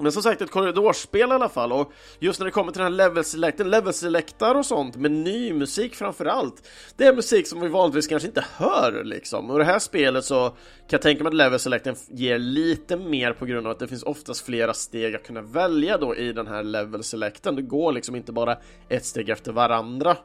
[0.00, 2.92] Men som sagt ett korridorspel i alla fall och just när det kommer till den
[2.92, 6.68] här level selecten, level selectar och sånt med ny musik framförallt.
[6.96, 9.50] Det är musik som vi vanligtvis kanske inte hör liksom.
[9.50, 10.56] Och det här spelet så kan
[10.90, 14.02] jag tänka mig att level selecten ger lite mer på grund av att det finns
[14.02, 17.56] oftast flera steg att kunna välja då i den här level selecten.
[17.56, 18.56] Det går liksom inte bara
[18.88, 20.16] ett steg efter varandra.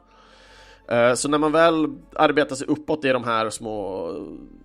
[0.88, 4.08] Eh, så när man väl arbetar sig uppåt i de här små,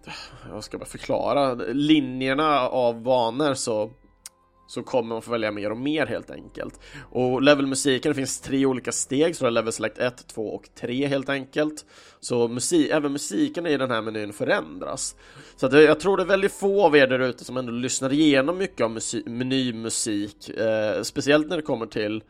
[0.06, 0.14] eh,
[0.52, 3.92] jag ska bara förklara, linjerna av vanor så
[4.70, 6.80] så kommer man få välja mer och mer helt enkelt.
[7.12, 10.70] Och levelmusiken, det finns tre olika steg, så det är level select 1, 2 och
[10.76, 11.86] 3 helt enkelt.
[12.20, 15.16] Så musik, även musiken i den här menyn förändras.
[15.56, 18.14] Så att jag tror det är väldigt få av er där ute som ändå lyssnar
[18.14, 22.24] igenom mycket av musik, menymusik, eh, speciellt när det kommer till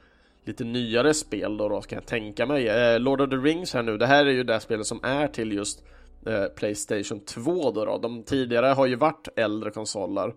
[0.45, 2.67] lite nyare spel då, då kan jag tänka mig.
[2.67, 5.27] Eh, Lord of the Rings här nu, det här är ju det spelet som är
[5.27, 5.83] till just
[6.25, 7.97] eh, Playstation 2 då, då.
[7.97, 10.33] De tidigare har ju varit äldre konsoler.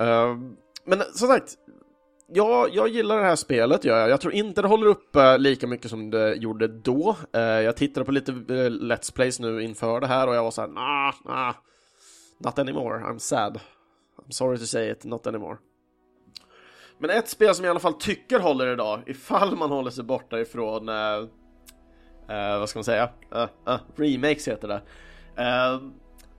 [0.00, 0.36] Eh,
[0.88, 1.56] men som sagt,
[2.28, 4.10] ja, jag gillar det här spelet, jag.
[4.10, 7.16] jag tror inte det håller uppe lika mycket som det gjorde då.
[7.32, 10.50] Eh, jag tittade på lite eh, Let's Plays nu inför det här och jag var
[10.50, 11.54] såhär, nah, nah,
[12.38, 13.60] not anymore, I'm sad.
[14.16, 15.56] I'm sorry to say it, not anymore.
[16.98, 20.04] Men ett spel som jag i alla fall tycker håller idag, ifall man håller sig
[20.04, 21.28] borta ifrån, uh,
[22.58, 23.10] vad ska man säga,
[23.96, 24.82] remakes heter det.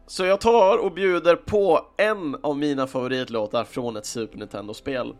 [0.10, 5.16] Så jag tar och bjuder på en av mina favoritlåtar från ett Super Nintendo-spel.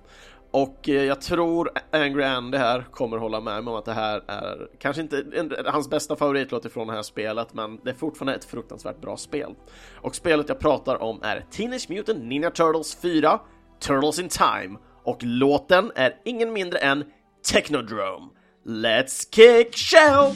[0.52, 4.24] Och eh, jag tror Angry Andy här kommer hålla med mig om att det här
[4.28, 5.24] är kanske inte
[5.66, 9.56] hans bästa favoritlåt ifrån det här spelet, men det är fortfarande ett fruktansvärt bra spel.
[9.96, 13.40] Och spelet jag pratar om är Teenage Mutant Ninja Turtles 4,
[13.80, 14.80] Turtles in Time.
[15.04, 17.04] Och låten är ingen mindre än
[17.52, 18.28] Technodrome.
[18.66, 20.36] Let's kick show!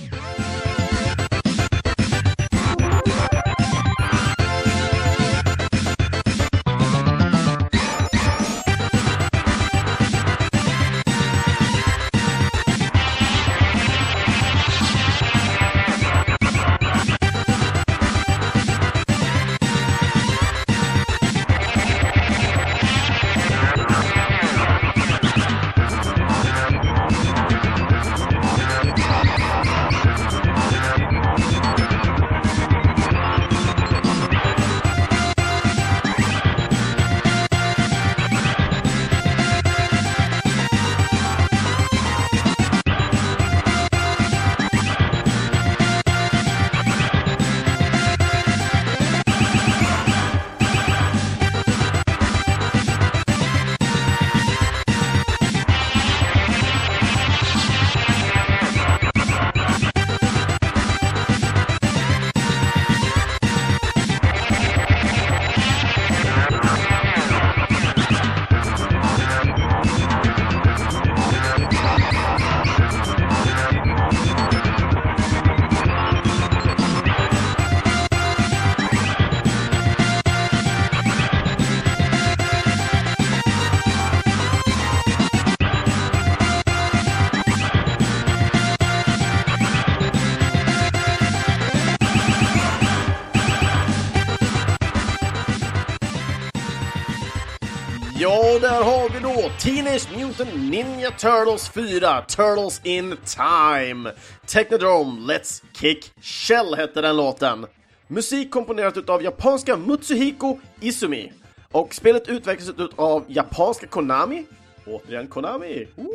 [98.24, 104.12] Ja, där har vi då Teenage Mutant Ninja Turtles 4, Turtles in Time.
[104.46, 107.66] Technodrome, Let's Kick Shell hette den låten.
[108.08, 111.32] Musik komponerat utav japanska Mutsuhiko Izumi.
[111.72, 114.46] Och spelet utvecklades utav japanska Konami.
[114.86, 115.88] Återigen Konami.
[115.96, 116.08] Wow!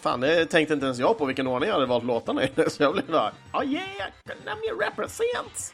[0.00, 2.50] Fan, det tänkte inte ens jag på vilken ordning jag hade valt låtarna i.
[2.70, 5.72] Så jag blev bara, oh yeah, Konami represents!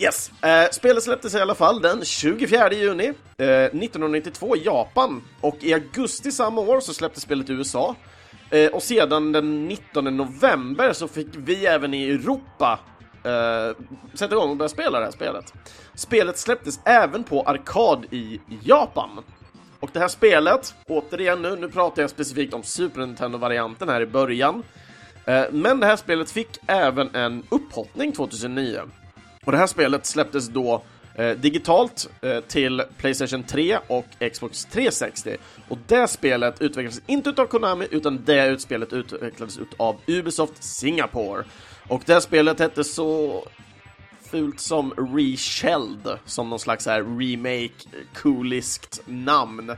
[0.00, 5.56] Yes, eh, spelet släpptes i alla fall den 24 juni eh, 1992 i Japan och
[5.60, 7.94] i augusti samma år så släpptes spelet i USA.
[8.50, 12.78] Eh, och sedan den 19 november så fick vi även i Europa
[13.24, 13.76] eh,
[14.14, 15.52] sätta igång och börja spela det här spelet.
[15.94, 19.10] Spelet släpptes även på arkad i Japan.
[19.80, 24.06] Och det här spelet, återigen nu, nu pratar jag specifikt om Super Nintendo-varianten här i
[24.06, 24.62] början.
[25.24, 28.80] Eh, men det här spelet fick även en upphottning 2009.
[29.48, 30.82] Och det här spelet släpptes då
[31.14, 35.36] eh, digitalt eh, till Playstation 3 och Xbox 360.
[35.68, 41.44] Och det spelet utvecklades inte utav Konami, utan det spelet utvecklades utav Ubisoft Singapore.
[41.88, 43.44] Och det spelet hette så
[44.30, 49.70] fult som Reshelled, som någon slags här remake, cooliskt namn.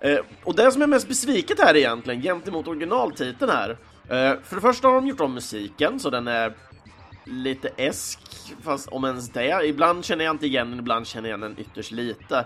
[0.00, 3.70] Eh, och det som är mest besviket här egentligen, gentemot originaltiteln här,
[4.08, 6.52] eh, för det första har de gjort om musiken, så den är
[7.24, 8.20] lite esk,
[8.62, 9.66] fast om ens det.
[9.66, 12.44] Ibland känner jag inte igen den, ibland känner jag igen den ytterst lite.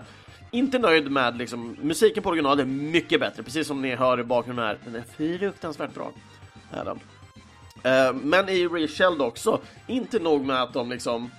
[0.51, 4.23] Inte nöjd med liksom, musiken på original är mycket bättre, precis som ni hör i
[4.23, 4.77] bakgrunden här.
[4.85, 6.11] Den är fruktansvärt bra.
[6.71, 6.99] Är den.
[7.85, 11.29] Uh, men i Reshelled också, inte nog med att de liksom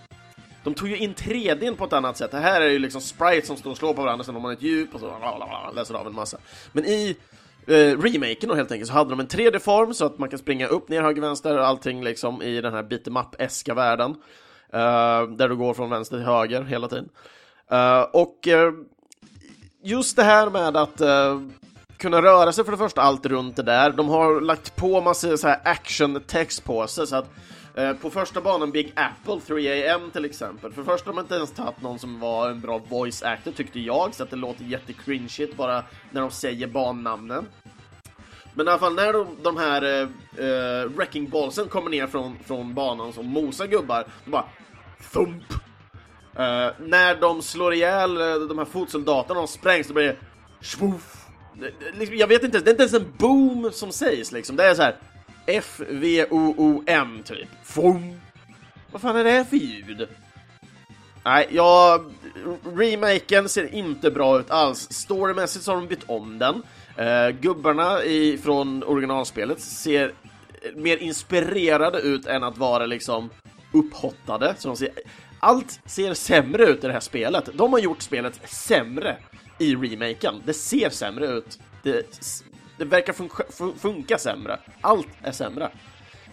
[0.65, 2.31] de tog ju in 3D på ett annat sätt.
[2.31, 4.53] Det här är ju liksom sprites som står och slår på varandra, sen har man
[4.53, 6.39] ett djup och så läser av en massa.
[6.73, 7.17] Men i
[7.69, 10.67] eh, remaken då helt enkelt så hade de en 3D-form så att man kan springa
[10.67, 14.11] upp, ner, höger, vänster allting liksom i den här beat'em eska världen.
[14.73, 17.09] Eh, där du går från vänster till höger hela tiden.
[17.71, 18.73] Eh, och eh,
[19.83, 21.41] just det här med att eh,
[21.97, 23.91] kunna röra sig för det första allt runt det där.
[23.91, 27.31] De har lagt på massa så här action-text på sig så att
[27.79, 30.73] Eh, på första banan Big Apple 3AM till exempel.
[30.73, 33.81] För först har man inte ens tagit någon som var en bra voice actor tyckte
[33.81, 37.47] jag, så att det låter jättecringeigt bara när de säger bannamnen.
[38.55, 40.09] Men i alla fall när de, de här eh,
[40.47, 44.45] eh, wrecking ballsen kommer ner från, från banan som mosar gubbar, då bara
[45.13, 45.53] thump.
[46.35, 50.17] Eh, när de slår ihjäl eh, de här fotsoldaterna och sprängs, då blir det
[50.61, 51.27] svoof.
[51.93, 54.57] Liksom, jag vet inte, det är inte ens en boom som sägs liksom.
[54.57, 54.97] Det är så här
[55.49, 57.49] F-V-O-O-M typ.
[57.65, 58.21] Fum.
[58.93, 60.09] Vad fan är det för ljud?
[61.25, 62.05] Nej, ja,
[62.77, 64.93] remaken ser inte bra ut alls.
[64.93, 66.55] Storymässigt så har de bytt om den.
[66.99, 70.13] Uh, gubbarna i, från originalspelet ser
[70.75, 73.31] mer inspirerade ut än att vara liksom
[73.73, 74.55] upphottade.
[74.59, 74.91] Så de ser,
[75.41, 77.49] allt ser sämre ut i det här spelet.
[77.53, 79.17] De har gjort spelet sämre
[79.59, 80.35] i remaken.
[80.45, 81.59] Det ser sämre ut.
[81.83, 82.25] Det,
[82.79, 83.43] det verkar funka,
[83.79, 84.59] funka sämre.
[84.81, 85.71] Allt är sämre.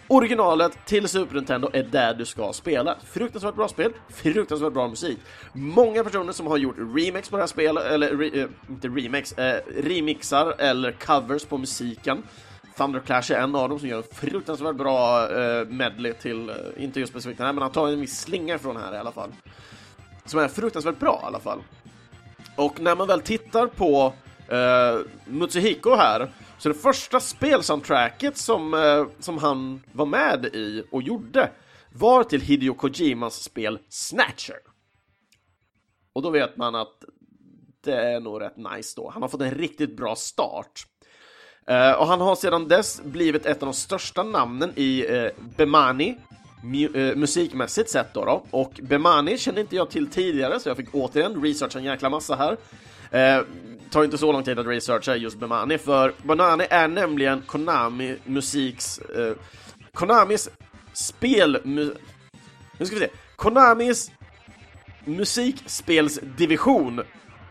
[0.08, 2.96] Originalet till Super Nintendo är där du ska spela.
[3.04, 5.18] Fruktansvärt bra spel, fruktansvärt bra musik.
[5.52, 9.32] Många personer som har gjort remix på det här spelet, eller re, eh, inte remix,
[9.32, 12.22] eh, remixar eller covers på musiken.
[12.76, 16.56] Thunder Clash är en av dem som gör en fruktansvärt bra eh, medley till, eh,
[16.76, 19.12] inte just specifikt den här, men han tar en viss slinga från här i alla
[19.12, 19.30] fall.
[20.24, 21.58] Som är fruktansvärt bra i alla fall.
[22.56, 24.12] Och när man väl tittar på
[24.52, 31.02] uh, Mutsuhiko här så det första spelsoundtracket som, uh, som han var med i och
[31.02, 31.50] gjorde
[31.92, 34.58] var till Hideo Kojimas spel Snatcher.
[36.12, 37.04] Och då vet man att
[37.84, 39.10] det är nog rätt nice då.
[39.10, 40.86] Han har fått en riktigt bra start.
[41.70, 46.16] Uh, och han har sedan dess blivit ett av de största namnen i uh, Bemani,
[46.62, 48.46] mu uh, musikmässigt sett då, då.
[48.50, 52.36] Och Bemani kände inte jag till tidigare, så jag fick återigen researcha en jäkla massa
[52.36, 52.56] här
[53.10, 53.40] Eh,
[53.90, 58.98] tar inte så lång tid att researcha just Bemani, för Banani är nämligen Konami musiks...
[58.98, 59.34] Eh,
[59.92, 60.48] Konamis
[60.92, 61.60] spel...
[61.64, 61.94] Nu
[62.80, 63.08] ska vi se.
[63.36, 64.10] Konamis
[65.04, 67.02] musikspelsdivision.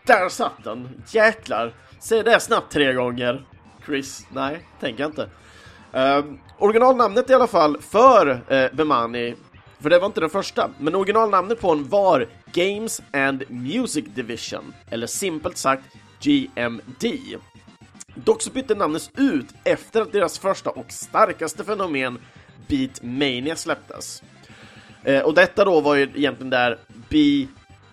[0.06, 1.02] Där satt den!
[1.08, 1.72] Jäklar!
[2.00, 3.46] Säg det snabbt tre gånger.
[3.86, 4.26] Chris?
[4.32, 5.28] Nej, tänker jag inte.
[5.92, 6.24] Eh,
[6.58, 9.34] originalnamnet i alla fall för eh, Bemani,
[9.80, 14.74] för det var inte den första, men originalnamnet på den var Games and Music Division,
[14.90, 15.84] eller simpelt sagt
[16.20, 17.04] GMD.
[18.14, 22.18] Dock så bytte namnet ut efter att deras första och starkaste fenomen
[22.68, 24.22] Beatmania släpptes.
[25.04, 27.46] Eh, och detta då var ju egentligen där B,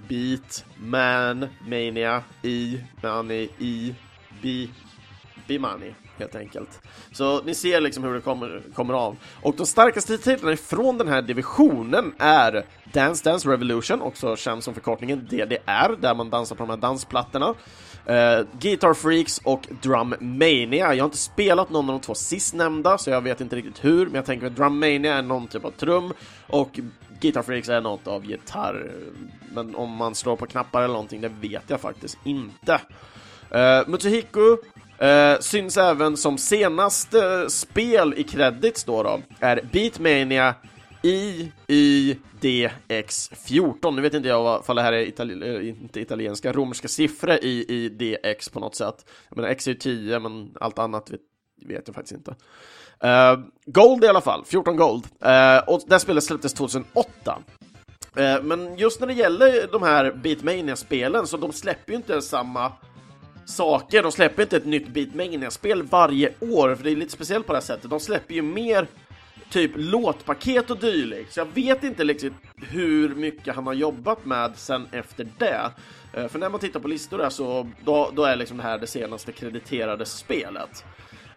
[0.07, 3.95] Beat, Man, Mania, I, Money, I,
[4.41, 4.67] B,
[5.47, 6.81] B-Money helt enkelt.
[7.11, 9.17] Så ni ser liksom hur det kommer, kommer av.
[9.41, 14.73] Och de starkaste titlarna från den här divisionen är Dance Dance Revolution, också känd som
[14.73, 17.53] förkortningen DDR, där man dansar på de här dansplattorna.
[18.09, 20.93] Uh, Guitar Freaks och Drum Mania.
[20.93, 24.05] Jag har inte spelat någon av de två sistnämnda, så jag vet inte riktigt hur,
[24.05, 26.13] men jag tänker att Drum Mania är någon typ av trum
[26.47, 26.79] och
[27.19, 28.91] Guitar Freaks är något av gitarr.
[29.53, 32.81] Men om man slår på knappar eller någonting, det vet jag faktiskt inte.
[33.55, 34.57] Uh, Mutsuhiku
[35.01, 40.55] Uh, syns även som senaste spel i credits då, då är Beatmania
[41.03, 43.95] IYDX14.
[43.95, 47.65] Nu vet inte jag ifall det här är itali eh, inte italienska, romerska siffror i
[47.67, 49.05] IDX på något sätt.
[49.29, 51.21] Jag menar, X är ju 10, men allt annat vet,
[51.65, 52.35] vet jag faktiskt inte.
[53.03, 55.05] Uh, gold i alla fall, 14 Gold.
[55.05, 57.39] Uh, och det spelet släpptes 2008.
[58.19, 62.71] Uh, men just när det gäller de här Beatmania-spelen, så de släpper ju inte samma
[63.45, 64.03] saker.
[64.03, 67.57] De släpper inte ett nytt Beatmania-spel varje år, för det är lite speciellt på det
[67.57, 67.89] här sättet.
[67.89, 68.87] De släpper ju mer
[69.49, 71.33] typ låtpaket och dylikt.
[71.33, 75.71] Så jag vet inte liksom hur mycket han har jobbat med sen efter det.
[76.13, 78.77] Eh, för när man tittar på listor där så då, då är liksom det här
[78.77, 80.85] det senaste krediterade spelet.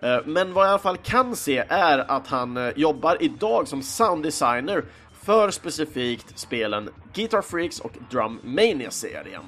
[0.00, 3.68] Eh, men vad jag i alla fall kan se är att han eh, jobbar idag
[3.68, 4.84] som sounddesigner
[5.22, 9.42] för specifikt spelen Guitar Freaks och Drum Mania-serien.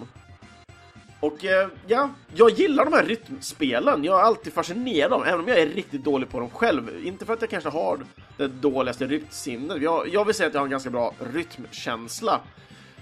[1.21, 4.05] Och eh, ja, jag gillar de här rytmspelen.
[4.05, 7.07] Jag är alltid fascinerad av dem, även om jag är riktigt dålig på dem själv.
[7.07, 7.99] Inte för att jag kanske har
[8.37, 9.83] det dåligaste rytmsinnet.
[9.83, 12.41] Jag, jag vill säga att jag har en ganska bra rytmkänsla.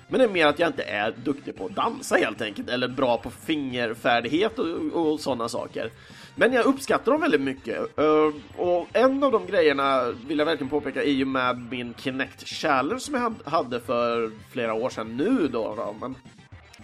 [0.08, 2.88] Men det är mer att jag inte är duktig på att dansa helt enkelt, eller
[2.88, 5.90] bra på fingerfärdighet och, och sådana saker.
[6.34, 7.98] Men jag uppskattar dem väldigt mycket.
[7.98, 12.48] Uh, och en av de grejerna vill jag verkligen påpeka är ju med min Kinect
[12.48, 15.74] Challenge som jag hade för flera år sedan nu då.
[15.74, 15.96] då.
[16.00, 16.14] Men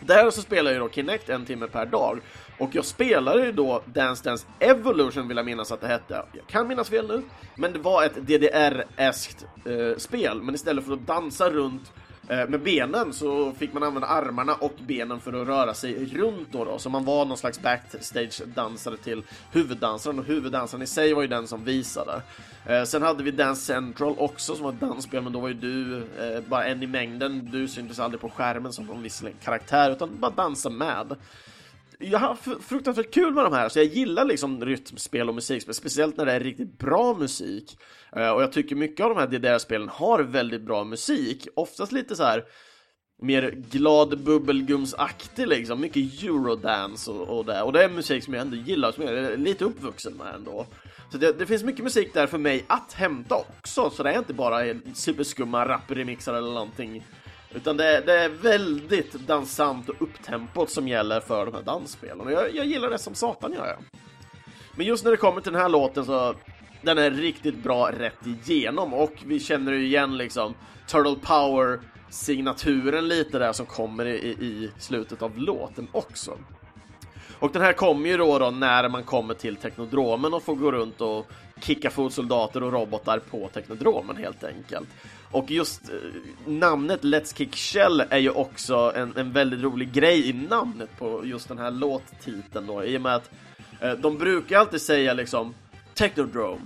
[0.07, 2.21] där så spelar jag då Kinect en timme per dag.
[2.59, 6.25] Och jag spelade ju då Dance Dance Evolution vill jag minnas att det hette.
[6.33, 7.23] Jag kan minnas fel nu.
[7.55, 10.43] Men det var ett DDR-eskt eh, spel.
[10.43, 11.93] Men istället för att dansa runt
[12.29, 16.53] Eh, med benen så fick man använda armarna och benen för att röra sig runt
[16.53, 16.79] då, då.
[16.79, 21.47] så man var någon slags backstage-dansare till huvuddansaren och huvuddansaren i sig var ju den
[21.47, 22.23] som visade.
[22.67, 25.55] Eh, sen hade vi Dance Central också som var ett dansspel men då var ju
[25.55, 29.91] du eh, bara en i mängden, du syntes aldrig på skärmen som någon viss karaktär
[29.91, 31.17] utan bara dansa med
[31.99, 36.17] jag har fruktansvärt kul med de här, så jag gillar liksom rytmspel och musikspel, speciellt
[36.17, 37.79] när det är riktigt bra musik.
[38.17, 42.17] Eh, och jag tycker mycket av de här DDR-spelen har väldigt bra musik, oftast lite
[42.17, 42.45] så här
[43.23, 47.63] mer glad bubbelgumsaktig liksom, mycket eurodance och, och det.
[47.63, 50.67] Och det är musik som jag ändå gillar, som jag är lite uppvuxen med ändå.
[51.13, 54.19] Så det, det, finns mycket musik där för mig att hämta också, så det är
[54.19, 57.05] inte bara superskumma rap-remixar eller någonting
[57.55, 62.21] utan det, det, är väldigt dansant och upptempot som gäller för de här dansspelen.
[62.21, 64.03] Och jag, jag gillar det som satan gör jag.
[64.75, 66.35] Men just när det kommer till den här låten så
[66.83, 70.55] den är riktigt bra rätt igenom och vi känner ju igen liksom
[70.87, 76.39] Turtle Power signaturen lite där som kommer i, i slutet av låten också.
[77.39, 80.73] Och den här kommer ju då, då när man kommer till Teknodromen och får gå
[80.73, 81.27] runt och
[81.61, 84.89] kicka fotsoldater och robotar på Teknodromen helt enkelt.
[85.31, 85.97] Och just eh,
[86.47, 91.23] namnet Let's Kick Shell är ju också en, en väldigt rolig grej i namnet på
[91.25, 93.31] just den här låttiteln då, i och med att
[93.81, 95.55] eh, de brukar alltid säga liksom
[95.95, 96.61] Technodrome.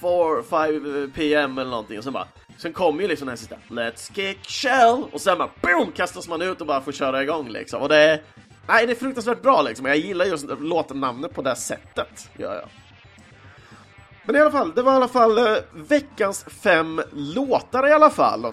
[0.00, 1.98] 4-5 eh, PM eller någonting.
[1.98, 5.04] Och sen bara Sen kommer ju liksom den här sista Let's kick shell.
[5.12, 7.82] Och sen bara boom kastas man ut och bara får köra igång liksom.
[7.82, 8.22] Och det är
[8.68, 9.86] Nej det är fruktansvärt bra liksom.
[9.86, 12.68] Jag gillar just låtnamnet på det sättet gör jag.
[14.24, 18.10] Men i alla fall, det var i alla fall eh, veckans fem låtar i alla
[18.10, 18.52] fall.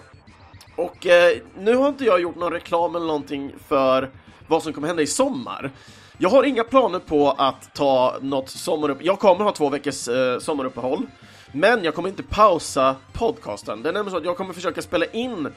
[0.76, 4.10] Och eh, nu har inte jag gjort någon reklam eller någonting för
[4.46, 5.70] vad som kommer hända i sommar.
[6.18, 8.98] Jag har inga planer på att ta något sommarupp...
[9.02, 11.06] Jag kommer ha två veckors eh, sommaruppehåll.
[11.52, 13.82] Men jag kommer inte pausa podcasten.
[13.82, 15.48] Det är nämligen så att jag kommer försöka spela in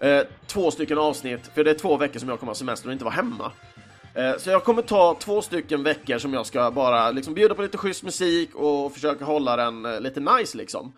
[0.00, 2.92] eh, två stycken avsnitt, för det är två veckor som jag kommer ha semester och
[2.92, 3.52] inte vara hemma.
[4.14, 7.62] Eh, så jag kommer ta två stycken veckor som jag ska bara liksom bjuda på
[7.62, 10.92] lite schysst musik och försöka hålla den eh, lite nice liksom.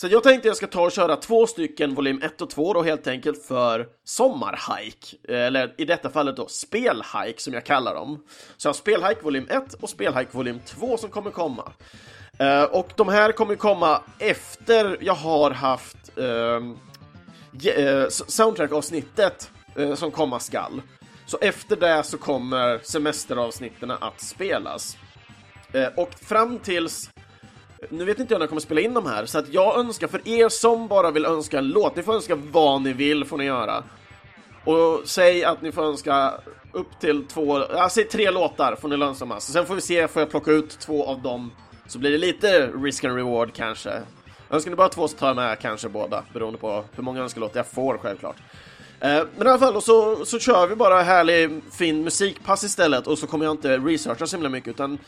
[0.00, 2.82] Så jag tänkte jag ska ta och köra två stycken volym 1 och 2 då
[2.82, 8.24] helt enkelt för sommarhike, eller i detta fallet då spelhike som jag kallar dem.
[8.56, 11.72] Så jag har spelhike volym 1 och spelhike volym 2 som kommer komma.
[12.38, 16.76] Eh, och de här kommer komma efter jag har haft ehm,
[17.76, 20.82] eh, soundtrack-avsnittet eh, som komma skall.
[21.26, 24.96] Så efter det så kommer semesteravsnitten att spelas.
[25.72, 27.10] Eh, och fram tills...
[27.88, 30.06] Nu vet inte jag när jag kommer spela in de här, så att jag önskar
[30.06, 33.38] för er som bara vill önska en låt, ni får önska vad ni vill får
[33.38, 33.84] ni göra.
[34.64, 36.34] Och säg att ni får önska
[36.72, 39.40] upp till två, ja, säg tre låtar får ni lönsamma.
[39.40, 41.50] Så sen får vi se, får jag plocka ut två av dem
[41.86, 44.02] så blir det lite risk and reward kanske.
[44.50, 47.58] Önskar ni bara två så tar jag med kanske båda, beroende på hur många önskelåtar
[47.58, 48.36] jag får självklart.
[49.00, 53.18] Eh, men i alla fall, så, så kör vi bara härlig, fin musikpass istället och
[53.18, 54.98] så kommer jag inte researcha så himla mycket utan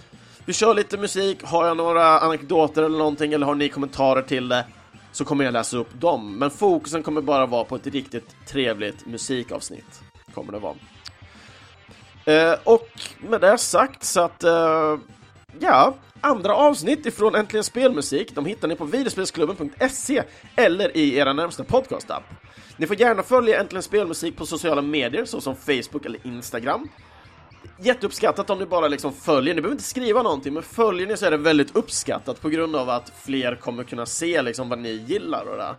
[0.51, 4.49] vi kör lite musik, har jag några anekdoter eller någonting eller har ni kommentarer till
[4.49, 4.65] det
[5.13, 6.39] så kommer jag läsa upp dem.
[6.39, 10.01] Men fokusen kommer bara vara på ett riktigt trevligt musikavsnitt.
[10.35, 10.75] Kommer det vara.
[12.25, 12.89] Eh, och
[13.29, 14.99] med det sagt så att, eh,
[15.61, 20.23] ja, andra avsnitt ifrån Äntligen Spelmusik, de hittar ni på videospelsklubben.se
[20.57, 22.25] eller i era närmsta podcastapp.
[22.77, 26.89] Ni får gärna följa Äntligen Spelmusik på sociala medier såsom Facebook eller Instagram.
[27.79, 31.27] Jätteuppskattat om ni bara liksom följer, ni behöver inte skriva någonting, men följer ni så
[31.27, 34.91] är det väldigt uppskattat på grund av att fler kommer kunna se liksom vad ni
[34.91, 35.75] gillar och det.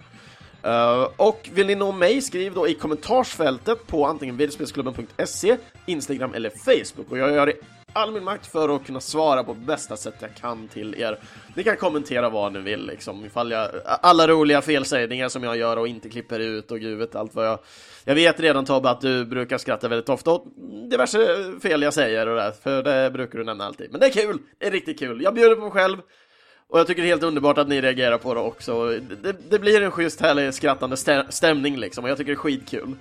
[0.70, 6.50] Uh, och vill ni nå mig, skriv då i kommentarsfältet på antingen videospelsklubben.se, Instagram eller
[6.50, 7.12] Facebook.
[7.12, 7.54] Och jag gör det
[7.94, 11.20] all min makt för att kunna svara på bästa sätt jag kan till er.
[11.56, 15.78] Ni kan kommentera vad ni vill liksom, ifall jag, alla roliga felsägningar som jag gör
[15.78, 17.60] och inte klipper ut och gud vet allt vad jag...
[18.04, 20.46] Jag vet redan Tobbe att du brukar skratta väldigt ofta åt
[20.90, 23.92] diverse fel jag säger och det, för det brukar du nämna alltid.
[23.92, 25.22] Men det är kul, det är riktigt kul.
[25.22, 25.98] Jag bjuder på mig själv,
[26.70, 28.90] och jag tycker det är helt underbart att ni reagerar på det också.
[29.22, 30.98] Det, det blir en schysst härlig skrattande
[31.30, 32.96] stämning liksom och jag tycker det är skitkul.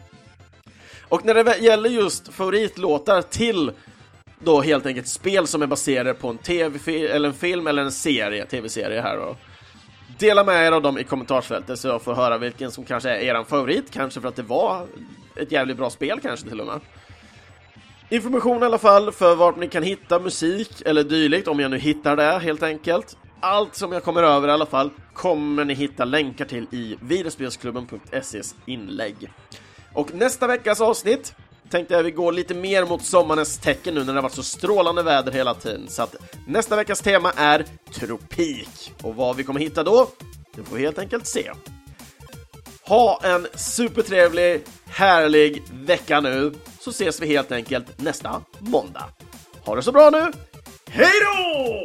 [1.09, 3.72] Och när det gäller just favoritlåtar till
[4.45, 7.93] då helt enkelt spel som är baserade på en tv eller en film eller en
[7.93, 9.36] serie, tv-serie här då.
[10.18, 13.18] Dela med er av dem i kommentarsfältet så jag får höra vilken som kanske är
[13.18, 14.86] eran favorit, kanske för att det var
[15.36, 16.80] ett jävligt bra spel kanske till och med.
[18.09, 21.78] Information i alla fall för vart ni kan hitta musik eller dylikt, om jag nu
[21.78, 23.16] hittar det helt enkelt.
[23.41, 28.55] Allt som jag kommer över i alla fall kommer ni hitta länkar till i videospelsklubben.ses
[28.66, 29.32] inlägg.
[29.93, 31.34] Och nästa veckas avsnitt
[31.70, 34.42] tänkte jag vi går lite mer mot sommarens tecken nu när det har varit så
[34.42, 35.88] strålande väder hela tiden.
[35.88, 36.16] Så att
[36.46, 37.64] nästa veckas tema är
[37.94, 38.92] tropik.
[39.02, 40.08] Och vad vi kommer hitta då,
[40.56, 41.50] det får vi helt enkelt se.
[42.82, 49.04] Ha en supertrevlig, härlig vecka nu, så ses vi helt enkelt nästa måndag.
[49.64, 50.32] Ha det så bra nu,
[50.86, 51.84] hej då!